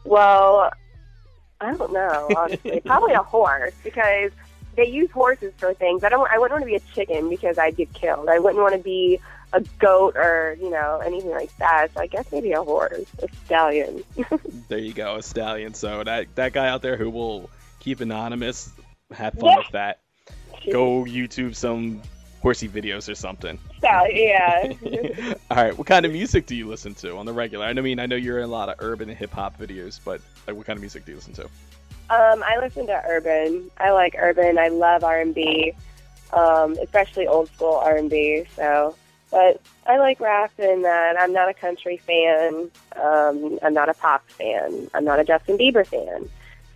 Well, 0.04 0.70
I 1.60 1.74
don't 1.74 1.92
know, 1.92 2.28
honestly. 2.36 2.80
Probably 2.80 3.14
a 3.14 3.22
horse 3.22 3.74
because 3.82 4.32
they 4.76 4.86
use 4.88 5.10
horses 5.10 5.52
for 5.56 5.72
things. 5.74 6.02
I 6.04 6.08
don't. 6.08 6.28
I 6.30 6.38
wouldn't 6.38 6.52
want 6.60 6.62
to 6.62 6.66
be 6.66 6.76
a 6.76 6.94
chicken 6.94 7.28
because 7.28 7.58
I'd 7.58 7.76
get 7.76 7.92
killed. 7.92 8.28
I 8.28 8.38
wouldn't 8.38 8.60
want 8.62 8.74
to 8.74 8.80
be 8.82 9.20
a 9.52 9.60
goat 9.78 10.16
or 10.16 10.56
you 10.60 10.68
know 10.68 11.00
anything 11.04 11.30
like 11.30 11.56
that. 11.58 11.88
So 11.94 12.00
I 12.00 12.06
guess 12.08 12.26
maybe 12.32 12.52
a 12.52 12.62
horse, 12.62 13.04
a 13.22 13.28
stallion. 13.44 14.02
There 14.68 14.78
you 14.78 14.92
go, 14.94 15.16
a 15.16 15.22
stallion. 15.22 15.74
So 15.74 16.02
that 16.02 16.34
that 16.34 16.52
guy 16.52 16.68
out 16.68 16.82
there 16.82 16.96
who 16.96 17.10
will 17.10 17.50
keep 17.80 18.00
anonymous, 18.00 18.70
have 19.12 19.34
fun 19.34 19.44
Yeah. 19.50 19.58
with 19.58 19.70
that. 19.72 20.00
Go 20.72 21.04
YouTube 21.04 21.54
some 21.54 22.00
horsey 22.44 22.68
videos 22.68 23.10
or 23.10 23.14
something. 23.14 23.58
Stallion, 23.78 24.78
yeah. 24.82 25.34
All 25.50 25.56
right, 25.56 25.76
what 25.76 25.86
kind 25.86 26.04
of 26.04 26.12
music 26.12 26.44
do 26.44 26.54
you 26.54 26.68
listen 26.68 26.94
to 26.96 27.16
on 27.16 27.24
the 27.24 27.32
regular? 27.32 27.64
I 27.64 27.72
mean, 27.72 27.98
I 27.98 28.04
know 28.04 28.16
you're 28.16 28.38
in 28.38 28.44
a 28.44 28.48
lot 28.48 28.68
of 28.68 28.74
urban 28.80 29.08
and 29.08 29.16
hip 29.18 29.32
hop 29.32 29.58
videos, 29.58 29.98
but 30.04 30.20
like, 30.46 30.54
what 30.54 30.66
kind 30.66 30.76
of 30.76 30.82
music 30.82 31.06
do 31.06 31.12
you 31.12 31.16
listen 31.16 31.32
to? 31.32 31.44
Um, 31.44 32.44
I 32.44 32.58
listen 32.60 32.86
to 32.88 33.02
urban. 33.08 33.70
I 33.78 33.92
like 33.92 34.14
urban. 34.18 34.58
I 34.58 34.68
love 34.68 35.04
R 35.04 35.22
and 35.22 35.34
B, 35.34 35.72
um, 36.34 36.76
especially 36.82 37.26
old 37.26 37.48
school 37.48 37.80
R 37.82 37.96
and 37.96 38.10
B. 38.10 38.44
So, 38.54 38.94
but 39.30 39.62
I 39.86 39.96
like 39.96 40.20
rap 40.20 40.52
and 40.58 40.84
that. 40.84 41.16
I'm 41.18 41.32
not 41.32 41.48
a 41.48 41.54
country 41.54 41.96
fan. 41.96 42.70
Um, 42.94 43.58
I'm 43.62 43.72
not 43.72 43.88
a 43.88 43.94
pop 43.94 44.28
fan. 44.28 44.90
I'm 44.92 45.06
not 45.06 45.18
a 45.18 45.24
Justin 45.24 45.56
Bieber 45.56 45.86
fan. 45.86 46.28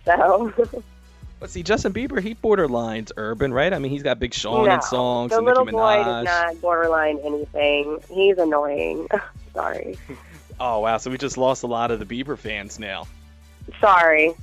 So, 0.03 0.51
Let's 1.41 1.53
see, 1.53 1.63
Justin 1.63 1.93
Bieber, 1.93 2.21
he 2.21 2.35
borderlines 2.35 3.11
urban, 3.15 3.53
right? 3.53 3.71
I 3.73 3.79
mean, 3.79 3.91
he's 3.91 4.03
got 4.03 4.19
Big 4.19 4.33
Sean 4.33 4.65
no, 4.65 4.73
in 4.75 4.81
songs 4.81 5.31
the 5.31 5.37
and 5.37 5.45
little 5.45 5.63
Nicki 5.63 5.77
boy 5.77 5.79
Minaj. 5.81 6.03
does 6.05 6.25
not 6.25 6.61
borderline 6.61 7.17
anything. 7.23 7.99
He's 8.11 8.37
annoying. 8.37 9.07
Sorry. 9.53 9.97
Oh 10.61 10.79
wow, 10.79 10.97
so 10.97 11.09
we 11.09 11.17
just 11.17 11.37
lost 11.37 11.63
a 11.63 11.67
lot 11.67 11.89
of 11.89 12.05
the 12.05 12.05
Bieber 12.05 12.37
fans 12.37 12.79
now. 12.79 13.07
Sorry. 13.79 14.33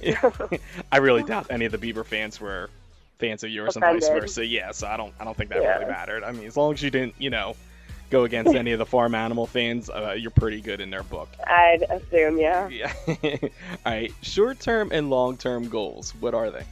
I 0.90 0.96
really 0.96 1.22
doubt 1.22 1.48
any 1.50 1.66
of 1.66 1.72
the 1.72 1.76
Bieber 1.78 2.06
fans 2.06 2.40
were 2.40 2.70
fans 3.18 3.44
of 3.44 3.50
yours 3.50 3.76
and 3.76 3.85
vice 3.85 4.04
Offended. 4.04 4.22
versa. 4.22 4.46
Yeah, 4.46 4.70
so 4.70 4.87
I 4.87 4.96
don't 4.96 5.12
I 5.20 5.24
don't 5.24 5.37
think 5.37 5.50
that 5.50 5.61
Yeah. 5.61 5.74
really 5.76 5.90
mattered. 5.90 6.24
I 6.24 6.32
mean, 6.32 6.46
as 6.46 6.56
long 6.56 6.72
as 6.72 6.82
you 6.82 6.88
didn't, 6.90 7.16
you 7.18 7.28
know, 7.28 7.54
go 8.09 8.24
against 8.24 8.54
any 8.54 8.72
of 8.72 8.78
the 8.78 8.87
farm 8.87 9.14
animal 9.14 9.46
fans, 9.46 9.90
uh, 9.90 10.14
you're 10.18 10.30
pretty 10.30 10.62
good 10.62 10.80
in 10.80 10.88
their 10.88 11.02
book. 11.02 11.28
I'd 11.46 11.82
assume, 11.90 12.38
yeah. 12.38 12.66
Yeah. 12.68 12.92
All 13.06 13.50
right, 13.85 14.11
short-term 14.22 14.92
and 14.92 15.11
long-term 15.11 15.68
goals. 15.68 16.14
What 16.20 16.32
are 16.32 16.50
they? 16.50 16.62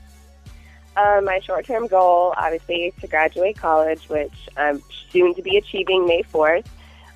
Uh, 0.96 1.20
my 1.24 1.40
short-term 1.40 1.88
goal, 1.88 2.34
obviously, 2.36 2.86
is 2.86 2.94
to 3.00 3.08
graduate 3.08 3.56
college, 3.56 4.08
which 4.08 4.48
I'm 4.56 4.80
soon 5.10 5.34
to 5.34 5.42
be 5.42 5.56
achieving 5.56 6.06
May 6.06 6.22
4th 6.22 6.66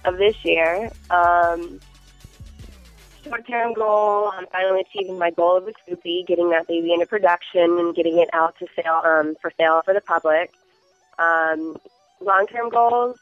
of 0.05 0.19
this 0.19 0.37
year. 0.45 0.91
Um, 1.11 1.79
short-term 3.23 3.75
goal, 3.75 4.33
I'm 4.35 4.47
finally 4.47 4.81
achieving 4.81 5.17
my 5.19 5.31
goal 5.31 5.59
of 5.59 5.67
the 5.67 5.75
Scoopy, 5.87 6.27
getting 6.27 6.51
that 6.51 6.67
baby 6.67 6.93
into 6.93 7.07
production 7.07 7.79
and 7.79 7.95
getting 7.95 8.19
it 8.19 8.29
out 8.33 8.59
to 8.59 8.67
sale 8.75 9.01
um, 9.05 9.37
for 9.41 9.53
sale 9.57 9.83
for 9.85 9.95
the 9.95 10.01
public. 10.01 10.53
Um, 11.19 11.77
long-term 12.21 12.71
goals, 12.71 13.17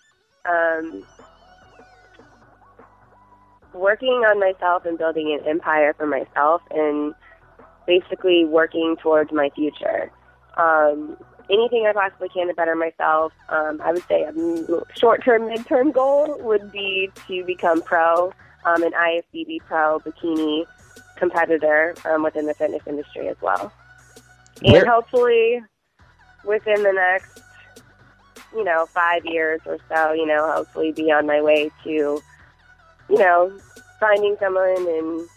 um, 0.47 1.05
working 3.75 4.25
on 4.25 4.40
myself 4.40 4.87
and 4.87 4.97
building 4.97 5.38
an 5.38 5.47
empire 5.47 5.92
for 5.92 6.07
myself 6.07 6.62
and 6.71 7.14
basically 7.87 8.47
working 8.47 8.97
towards 9.03 9.33
my 9.33 9.51
future. 9.51 10.11
Um, 10.57 11.16
anything 11.51 11.87
I 11.87 11.92
possibly 11.92 12.29
can 12.29 12.49
to 12.49 12.55
better 12.55 12.75
myself. 12.75 13.33
Um, 13.49 13.81
I 13.83 13.92
would 13.92 14.03
say 14.09 14.23
a 14.23 14.33
short-term, 14.99 15.47
mid-term 15.49 15.92
goal 15.92 16.38
would 16.40 16.73
be 16.73 17.11
to 17.29 17.45
become 17.45 17.83
pro, 17.83 18.33
um, 18.64 18.83
an 18.83 18.92
IFBB 18.92 19.61
pro 19.66 20.01
bikini 20.01 20.64
competitor 21.16 21.95
um, 22.05 22.23
within 22.23 22.47
the 22.47 22.55
fitness 22.55 22.83
industry 22.87 23.29
as 23.29 23.37
well. 23.40 23.73
Where- 24.62 24.81
And 24.81 24.88
hopefully, 24.88 25.62
within 26.45 26.83
the 26.83 26.92
next, 26.92 27.40
you 28.55 28.64
know, 28.64 28.87
five 28.87 29.25
years 29.25 29.61
or 29.66 29.79
so, 29.88 30.12
you 30.12 30.27
know, 30.27 30.51
hopefully 30.51 30.92
be 30.92 31.11
on 31.12 31.27
my 31.27 31.40
way 31.42 31.71
to, 31.85 31.90
you 31.90 33.19
know, 33.19 33.53
finding 34.01 34.37
someone 34.40 34.77
and 34.88 35.29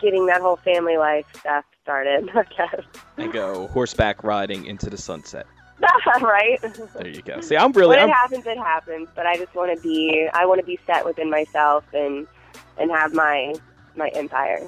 getting 0.00 0.26
that 0.26 0.40
whole 0.40 0.56
family 0.56 0.96
life 0.96 1.24
stuff 1.38 1.64
started, 1.88 2.28
I 2.34 2.42
guess. 2.56 2.84
And 3.18 3.32
go 3.32 3.68
horseback 3.68 4.24
riding 4.24 4.66
into 4.66 4.90
the 4.90 4.96
sunset. 4.98 5.46
right? 6.22 6.58
There 6.94 7.08
you 7.08 7.20
go. 7.22 7.40
See, 7.40 7.56
I'm 7.56 7.72
really, 7.72 7.96
when 7.96 8.04
I'm, 8.04 8.08
it 8.08 8.12
happens, 8.12 8.46
it 8.46 8.56
happens. 8.58 9.08
But 9.14 9.26
I 9.26 9.36
just 9.36 9.54
want 9.54 9.76
to 9.76 9.82
be, 9.82 10.28
I 10.32 10.46
want 10.46 10.60
to 10.60 10.66
be 10.66 10.78
set 10.86 11.04
within 11.04 11.30
myself 11.30 11.84
and 11.92 12.26
and 12.78 12.90
have 12.90 13.12
my 13.12 13.54
my 13.96 14.08
empire. 14.10 14.60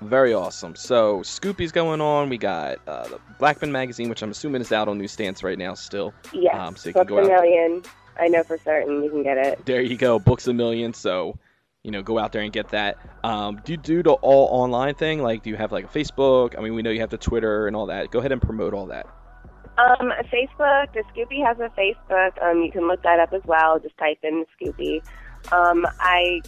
Very 0.00 0.34
awesome. 0.34 0.74
So 0.74 1.22
Scoopy's 1.22 1.70
going 1.70 2.00
on. 2.00 2.28
We 2.28 2.38
got 2.38 2.78
uh, 2.88 3.06
the 3.08 3.20
Black 3.38 3.60
Men 3.60 3.70
magazine, 3.70 4.08
which 4.08 4.22
I'm 4.22 4.30
assuming 4.30 4.62
is 4.62 4.72
out 4.72 4.88
on 4.88 4.98
newsstands 4.98 5.42
right 5.44 5.58
now 5.58 5.74
still. 5.74 6.12
Yes, 6.32 6.56
Um, 6.58 6.76
so 6.76 6.88
you 6.88 6.94
can 6.94 7.02
books 7.06 7.10
go 7.10 7.18
a 7.18 7.20
out. 7.22 7.42
million. 7.42 7.82
I 8.18 8.28
know 8.28 8.42
for 8.42 8.58
certain 8.58 9.02
you 9.04 9.10
can 9.10 9.22
get 9.22 9.36
it. 9.38 9.64
There 9.66 9.80
you 9.82 9.96
go. 9.96 10.18
Books-A-Million. 10.18 10.94
So 10.94 11.38
you 11.84 11.90
know, 11.90 12.02
go 12.02 12.18
out 12.18 12.32
there 12.32 12.42
and 12.42 12.52
get 12.52 12.70
that. 12.70 12.96
Um, 13.22 13.60
do 13.62 13.72
you 13.72 13.76
do 13.76 14.02
the 14.02 14.12
all 14.14 14.48
online 14.50 14.94
thing? 14.94 15.22
Like, 15.22 15.42
do 15.42 15.50
you 15.50 15.56
have 15.56 15.70
like 15.70 15.84
a 15.84 15.88
Facebook? 15.88 16.58
I 16.58 16.62
mean, 16.62 16.74
we 16.74 16.82
know 16.82 16.90
you 16.90 17.00
have 17.00 17.10
the 17.10 17.18
Twitter 17.18 17.66
and 17.66 17.76
all 17.76 17.86
that. 17.86 18.10
Go 18.10 18.18
ahead 18.18 18.32
and 18.32 18.40
promote 18.40 18.72
all 18.72 18.86
that. 18.86 19.06
Um, 19.76 20.12
Facebook, 20.32 20.92
the 20.94 21.04
Scoopy 21.14 21.44
has 21.44 21.58
a 21.60 21.68
Facebook. 21.78 22.42
Um, 22.42 22.62
you 22.62 22.72
can 22.72 22.88
look 22.88 23.02
that 23.02 23.20
up 23.20 23.32
as 23.34 23.42
well. 23.44 23.78
Just 23.78 23.96
type 23.98 24.18
in 24.22 24.46
Scoopy. 24.58 25.02
Um, 25.52 25.86
I 26.00 26.40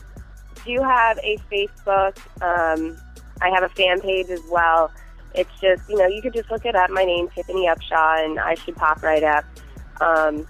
do 0.64 0.80
have 0.82 1.18
a 1.18 1.36
Facebook. 1.52 2.16
Um, 2.40 2.96
I 3.42 3.50
have 3.50 3.62
a 3.62 3.68
fan 3.68 4.00
page 4.00 4.30
as 4.30 4.42
well. 4.50 4.90
It's 5.34 5.50
just, 5.60 5.82
you 5.90 5.96
know, 5.96 6.06
you 6.06 6.22
could 6.22 6.32
just 6.32 6.50
look 6.50 6.64
it 6.64 6.74
up. 6.74 6.88
My 6.88 7.04
name's 7.04 7.30
Tiffany 7.34 7.66
Upshaw, 7.66 8.24
and 8.24 8.40
I 8.40 8.54
should 8.54 8.74
pop 8.76 9.02
right 9.02 9.22
up. 9.22 9.44
Um, 10.00 10.46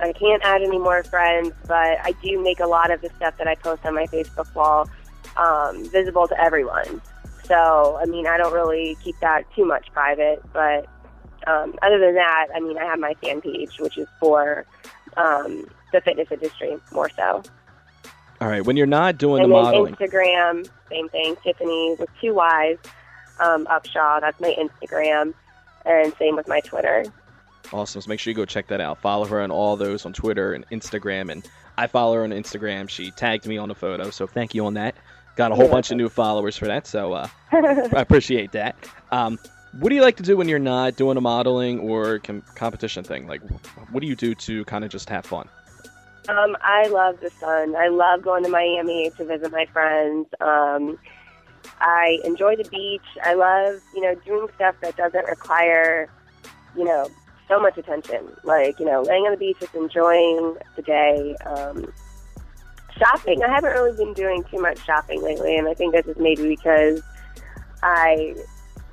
I 0.00 0.12
can't 0.12 0.42
add 0.42 0.62
any 0.62 0.78
more 0.78 1.02
friends, 1.04 1.52
but 1.66 1.98
I 2.02 2.14
do 2.22 2.42
make 2.42 2.60
a 2.60 2.66
lot 2.66 2.90
of 2.90 3.00
the 3.00 3.10
stuff 3.16 3.36
that 3.38 3.46
I 3.46 3.54
post 3.54 3.84
on 3.84 3.94
my 3.94 4.06
Facebook 4.06 4.52
wall 4.54 4.88
um, 5.36 5.88
visible 5.90 6.28
to 6.28 6.40
everyone. 6.40 7.00
So, 7.44 7.98
I 8.00 8.06
mean, 8.06 8.26
I 8.26 8.36
don't 8.36 8.52
really 8.52 8.96
keep 9.02 9.18
that 9.20 9.44
too 9.54 9.64
much 9.64 9.92
private, 9.92 10.42
but 10.52 10.86
um, 11.46 11.74
other 11.82 11.98
than 11.98 12.14
that, 12.14 12.46
I 12.54 12.60
mean, 12.60 12.78
I 12.78 12.84
have 12.84 12.98
my 12.98 13.14
fan 13.22 13.40
page, 13.40 13.78
which 13.78 13.98
is 13.98 14.08
for 14.18 14.64
um, 15.16 15.66
the 15.92 16.00
fitness 16.00 16.28
industry 16.30 16.76
more 16.92 17.10
so. 17.10 17.42
All 18.40 18.48
right. 18.48 18.64
When 18.64 18.76
you're 18.76 18.86
not 18.86 19.18
doing 19.18 19.42
and 19.42 19.50
the 19.50 19.54
modeling, 19.54 19.94
Instagram, 19.94 20.68
same 20.90 21.08
thing. 21.08 21.36
Tiffany 21.42 21.96
with 21.98 22.08
two 22.20 22.34
Y's, 22.34 22.78
um, 23.40 23.66
Upshaw. 23.66 24.20
That's 24.20 24.38
my 24.40 24.54
Instagram, 24.58 25.34
and 25.84 26.12
same 26.18 26.36
with 26.36 26.48
my 26.48 26.60
Twitter. 26.60 27.04
Awesome. 27.74 28.00
So 28.00 28.08
make 28.08 28.20
sure 28.20 28.30
you 28.30 28.36
go 28.36 28.44
check 28.44 28.68
that 28.68 28.80
out. 28.80 29.00
Follow 29.00 29.26
her 29.26 29.40
on 29.40 29.50
all 29.50 29.76
those 29.76 30.06
on 30.06 30.12
Twitter 30.12 30.54
and 30.54 30.66
Instagram. 30.70 31.30
And 31.30 31.46
I 31.76 31.86
follow 31.86 32.14
her 32.14 32.24
on 32.24 32.30
Instagram. 32.30 32.88
She 32.88 33.10
tagged 33.10 33.46
me 33.46 33.58
on 33.58 33.68
the 33.68 33.74
photo, 33.74 34.10
so 34.10 34.26
thank 34.26 34.54
you 34.54 34.64
on 34.66 34.74
that. 34.74 34.94
Got 35.36 35.50
a 35.50 35.56
whole 35.56 35.68
bunch 35.68 35.90
of 35.90 35.96
new 35.96 36.08
followers 36.08 36.56
for 36.56 36.66
that, 36.66 36.86
so 36.86 37.12
uh, 37.12 37.28
I 37.52 38.00
appreciate 38.00 38.52
that. 38.52 38.76
Um, 39.10 39.38
what 39.80 39.88
do 39.88 39.96
you 39.96 40.02
like 40.02 40.16
to 40.18 40.22
do 40.22 40.36
when 40.36 40.48
you're 40.48 40.60
not 40.60 40.94
doing 40.94 41.16
a 41.16 41.20
modeling 41.20 41.80
or 41.80 42.20
com- 42.20 42.44
competition 42.54 43.02
thing? 43.02 43.26
Like, 43.26 43.42
what 43.90 44.00
do 44.00 44.06
you 44.06 44.14
do 44.14 44.36
to 44.36 44.64
kind 44.66 44.84
of 44.84 44.90
just 44.90 45.08
have 45.08 45.26
fun? 45.26 45.48
Um, 46.28 46.56
I 46.62 46.86
love 46.86 47.18
the 47.20 47.30
sun. 47.30 47.74
I 47.74 47.88
love 47.88 48.22
going 48.22 48.44
to 48.44 48.48
Miami 48.48 49.10
to 49.16 49.24
visit 49.24 49.50
my 49.50 49.66
friends. 49.66 50.28
Um, 50.40 50.98
I 51.80 52.20
enjoy 52.24 52.54
the 52.54 52.68
beach. 52.70 53.02
I 53.24 53.34
love, 53.34 53.80
you 53.94 54.02
know, 54.02 54.14
doing 54.24 54.48
stuff 54.54 54.76
that 54.82 54.96
doesn't 54.96 55.26
require, 55.26 56.08
you 56.76 56.84
know, 56.84 57.08
so 57.48 57.60
much 57.60 57.78
attention. 57.78 58.36
Like, 58.42 58.78
you 58.78 58.86
know, 58.86 59.02
laying 59.02 59.24
on 59.24 59.32
the 59.32 59.36
beach, 59.36 59.58
just 59.60 59.74
enjoying 59.74 60.56
the 60.76 60.82
day. 60.82 61.36
Um, 61.46 61.92
shopping. 62.98 63.42
I 63.42 63.48
haven't 63.48 63.72
really 63.72 63.96
been 63.96 64.14
doing 64.14 64.44
too 64.44 64.60
much 64.60 64.84
shopping 64.84 65.22
lately, 65.22 65.56
and 65.56 65.68
I 65.68 65.74
think 65.74 65.92
this 65.94 66.06
is 66.06 66.16
maybe 66.18 66.48
because 66.48 67.02
I 67.82 68.34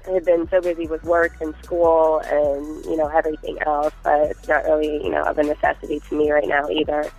have 0.06 0.26
been 0.26 0.48
so 0.50 0.62
busy 0.62 0.88
with 0.88 1.04
work 1.04 1.34
and 1.42 1.54
school 1.64 2.20
and 2.26 2.86
you 2.86 2.98
know 2.98 3.08
everything 3.08 3.58
else. 3.66 3.94
But 4.04 4.32
it's 4.32 4.48
not 4.48 4.66
really 4.66 5.04
you 5.04 5.10
know 5.10 5.24
of 5.24 5.38
a 5.38 5.44
necessity 5.44 6.00
to 6.10 6.18
me 6.18 6.32
right 6.32 6.48
now 6.48 6.70
either. 6.70 7.10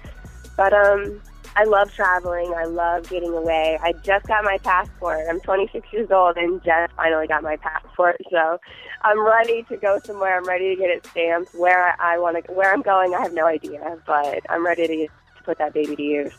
But 0.57 0.73
um, 0.73 1.21
I 1.55 1.65
love 1.65 1.93
traveling. 1.93 2.55
I 2.55 2.65
love 2.65 3.09
getting 3.11 3.33
away. 3.33 3.79
I 3.83 3.93
just 3.93 4.27
got 4.27 4.45
my 4.45 4.59
passport. 4.59 5.27
I'm 5.29 5.41
26 5.41 5.87
years 5.93 6.11
old 6.11 6.37
and 6.37 6.63
just 6.65 6.93
finally 6.95 7.27
got 7.27 7.43
my 7.43 7.57
passport. 7.57 8.17
So 8.31 8.59
I'm 9.03 9.25
ready 9.25 9.63
to 9.65 9.77
go 9.77 9.99
somewhere. 10.05 10.37
I'm 10.37 10.45
ready 10.45 10.75
to 10.75 10.81
get 10.81 10.91
it 10.91 11.07
stamped. 11.07 11.55
Where 11.55 12.01
I 12.01 12.19
want 12.19 12.45
to, 12.45 12.53
where 12.53 12.73
I'm 12.73 12.83
going, 12.83 13.15
I 13.15 13.21
have 13.21 13.35
no 13.35 13.47
idea. 13.47 13.99
But 14.07 14.41
I'm 14.49 14.65
ready 14.65 14.87
to, 14.87 15.07
to 15.07 15.43
put 15.45 15.59
that 15.59 15.75
baby 15.75 15.95
to 15.95 16.03
use. 16.03 16.33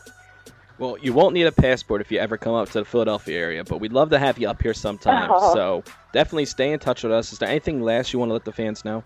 Well, 0.78 0.98
you 0.98 1.12
won't 1.12 1.34
need 1.34 1.46
a 1.46 1.52
passport 1.52 2.00
if 2.00 2.10
you 2.10 2.18
ever 2.18 2.36
come 2.36 2.54
up 2.54 2.68
to 2.70 2.80
the 2.80 2.84
Philadelphia 2.84 3.38
area, 3.38 3.62
but 3.62 3.78
we'd 3.78 3.92
love 3.92 4.10
to 4.10 4.18
have 4.18 4.38
you 4.38 4.48
up 4.48 4.60
here 4.60 4.74
sometime. 4.74 5.30
Oh. 5.32 5.54
So 5.54 5.84
definitely 6.12 6.46
stay 6.46 6.72
in 6.72 6.80
touch 6.80 7.04
with 7.04 7.12
us. 7.12 7.32
Is 7.32 7.38
there 7.38 7.48
anything 7.48 7.80
last 7.80 8.12
you 8.12 8.18
want 8.18 8.30
to 8.30 8.32
let 8.32 8.44
the 8.44 8.52
fans 8.52 8.84
know? 8.84 9.04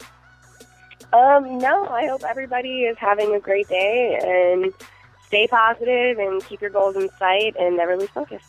Um, 1.12 1.58
no, 1.58 1.86
I 1.86 2.06
hope 2.06 2.22
everybody 2.24 2.84
is 2.84 2.96
having 2.98 3.34
a 3.34 3.40
great 3.40 3.68
day 3.68 4.18
and 4.22 4.72
stay 5.28 5.46
positive 5.46 6.18
and 6.18 6.44
keep 6.46 6.60
your 6.60 6.70
goals 6.70 6.96
in 6.96 7.08
sight 7.18 7.54
and 7.58 7.76
never 7.76 7.96
lose 7.96 8.10
focus. 8.10 8.42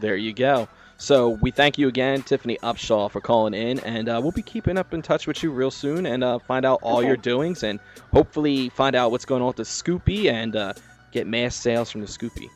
There 0.00 0.16
you 0.16 0.32
go. 0.32 0.68
So 0.96 1.30
we 1.40 1.50
thank 1.50 1.76
you 1.78 1.88
again, 1.88 2.22
Tiffany 2.22 2.56
Upshaw, 2.62 3.10
for 3.10 3.20
calling 3.20 3.52
in, 3.54 3.78
and 3.80 4.08
uh, 4.08 4.20
we'll 4.22 4.32
be 4.32 4.42
keeping 4.42 4.78
up 4.78 4.94
in 4.94 5.02
touch 5.02 5.26
with 5.26 5.42
you 5.42 5.50
real 5.50 5.70
soon 5.70 6.06
and 6.06 6.22
uh, 6.24 6.38
find 6.38 6.64
out 6.64 6.80
all 6.82 6.98
Okay. 6.98 7.08
your 7.08 7.16
doings 7.16 7.62
and 7.62 7.78
hopefully 8.12 8.68
find 8.70 8.94
out 8.96 9.10
what's 9.10 9.24
going 9.24 9.42
on 9.42 9.48
with 9.48 9.56
the 9.56 9.62
Scoopy 9.64 10.30
and 10.30 10.56
uh, 10.56 10.72
get 11.12 11.26
mass 11.26 11.54
sales 11.56 11.90
from 11.90 12.00
the 12.00 12.06
Scoopy. 12.06 12.48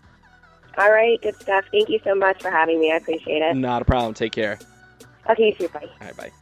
All 0.78 0.92
right, 0.92 1.20
good 1.20 1.34
stuff. 1.40 1.64
Thank 1.72 1.88
you 1.88 1.98
so 2.04 2.14
much 2.14 2.40
for 2.40 2.50
having 2.50 2.80
me. 2.80 2.92
I 2.92 2.96
appreciate 2.96 3.42
it. 3.42 3.56
Not 3.56 3.82
a 3.82 3.84
problem. 3.84 4.14
Take 4.14 4.32
care. 4.32 4.58
Okay, 5.28 5.48
you 5.48 5.54
too. 5.54 5.68
Bye. 5.68 5.80
All 6.00 6.06
right, 6.06 6.16
bye. 6.16 6.32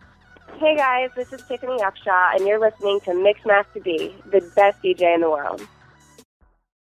Hey 0.59 0.77
guys, 0.77 1.11
this 1.17 1.33
is 1.33 1.43
Tiffany 1.49 1.79
Upshaw, 1.79 2.35
and 2.37 2.47
you're 2.47 2.61
listening 2.61 3.01
to 3.01 3.11
Mixmaster 3.11 3.83
B, 3.83 4.15
the 4.31 4.41
best 4.55 4.81
DJ 4.83 5.15
in 5.15 5.21
the 5.23 5.31
world. 5.31 5.61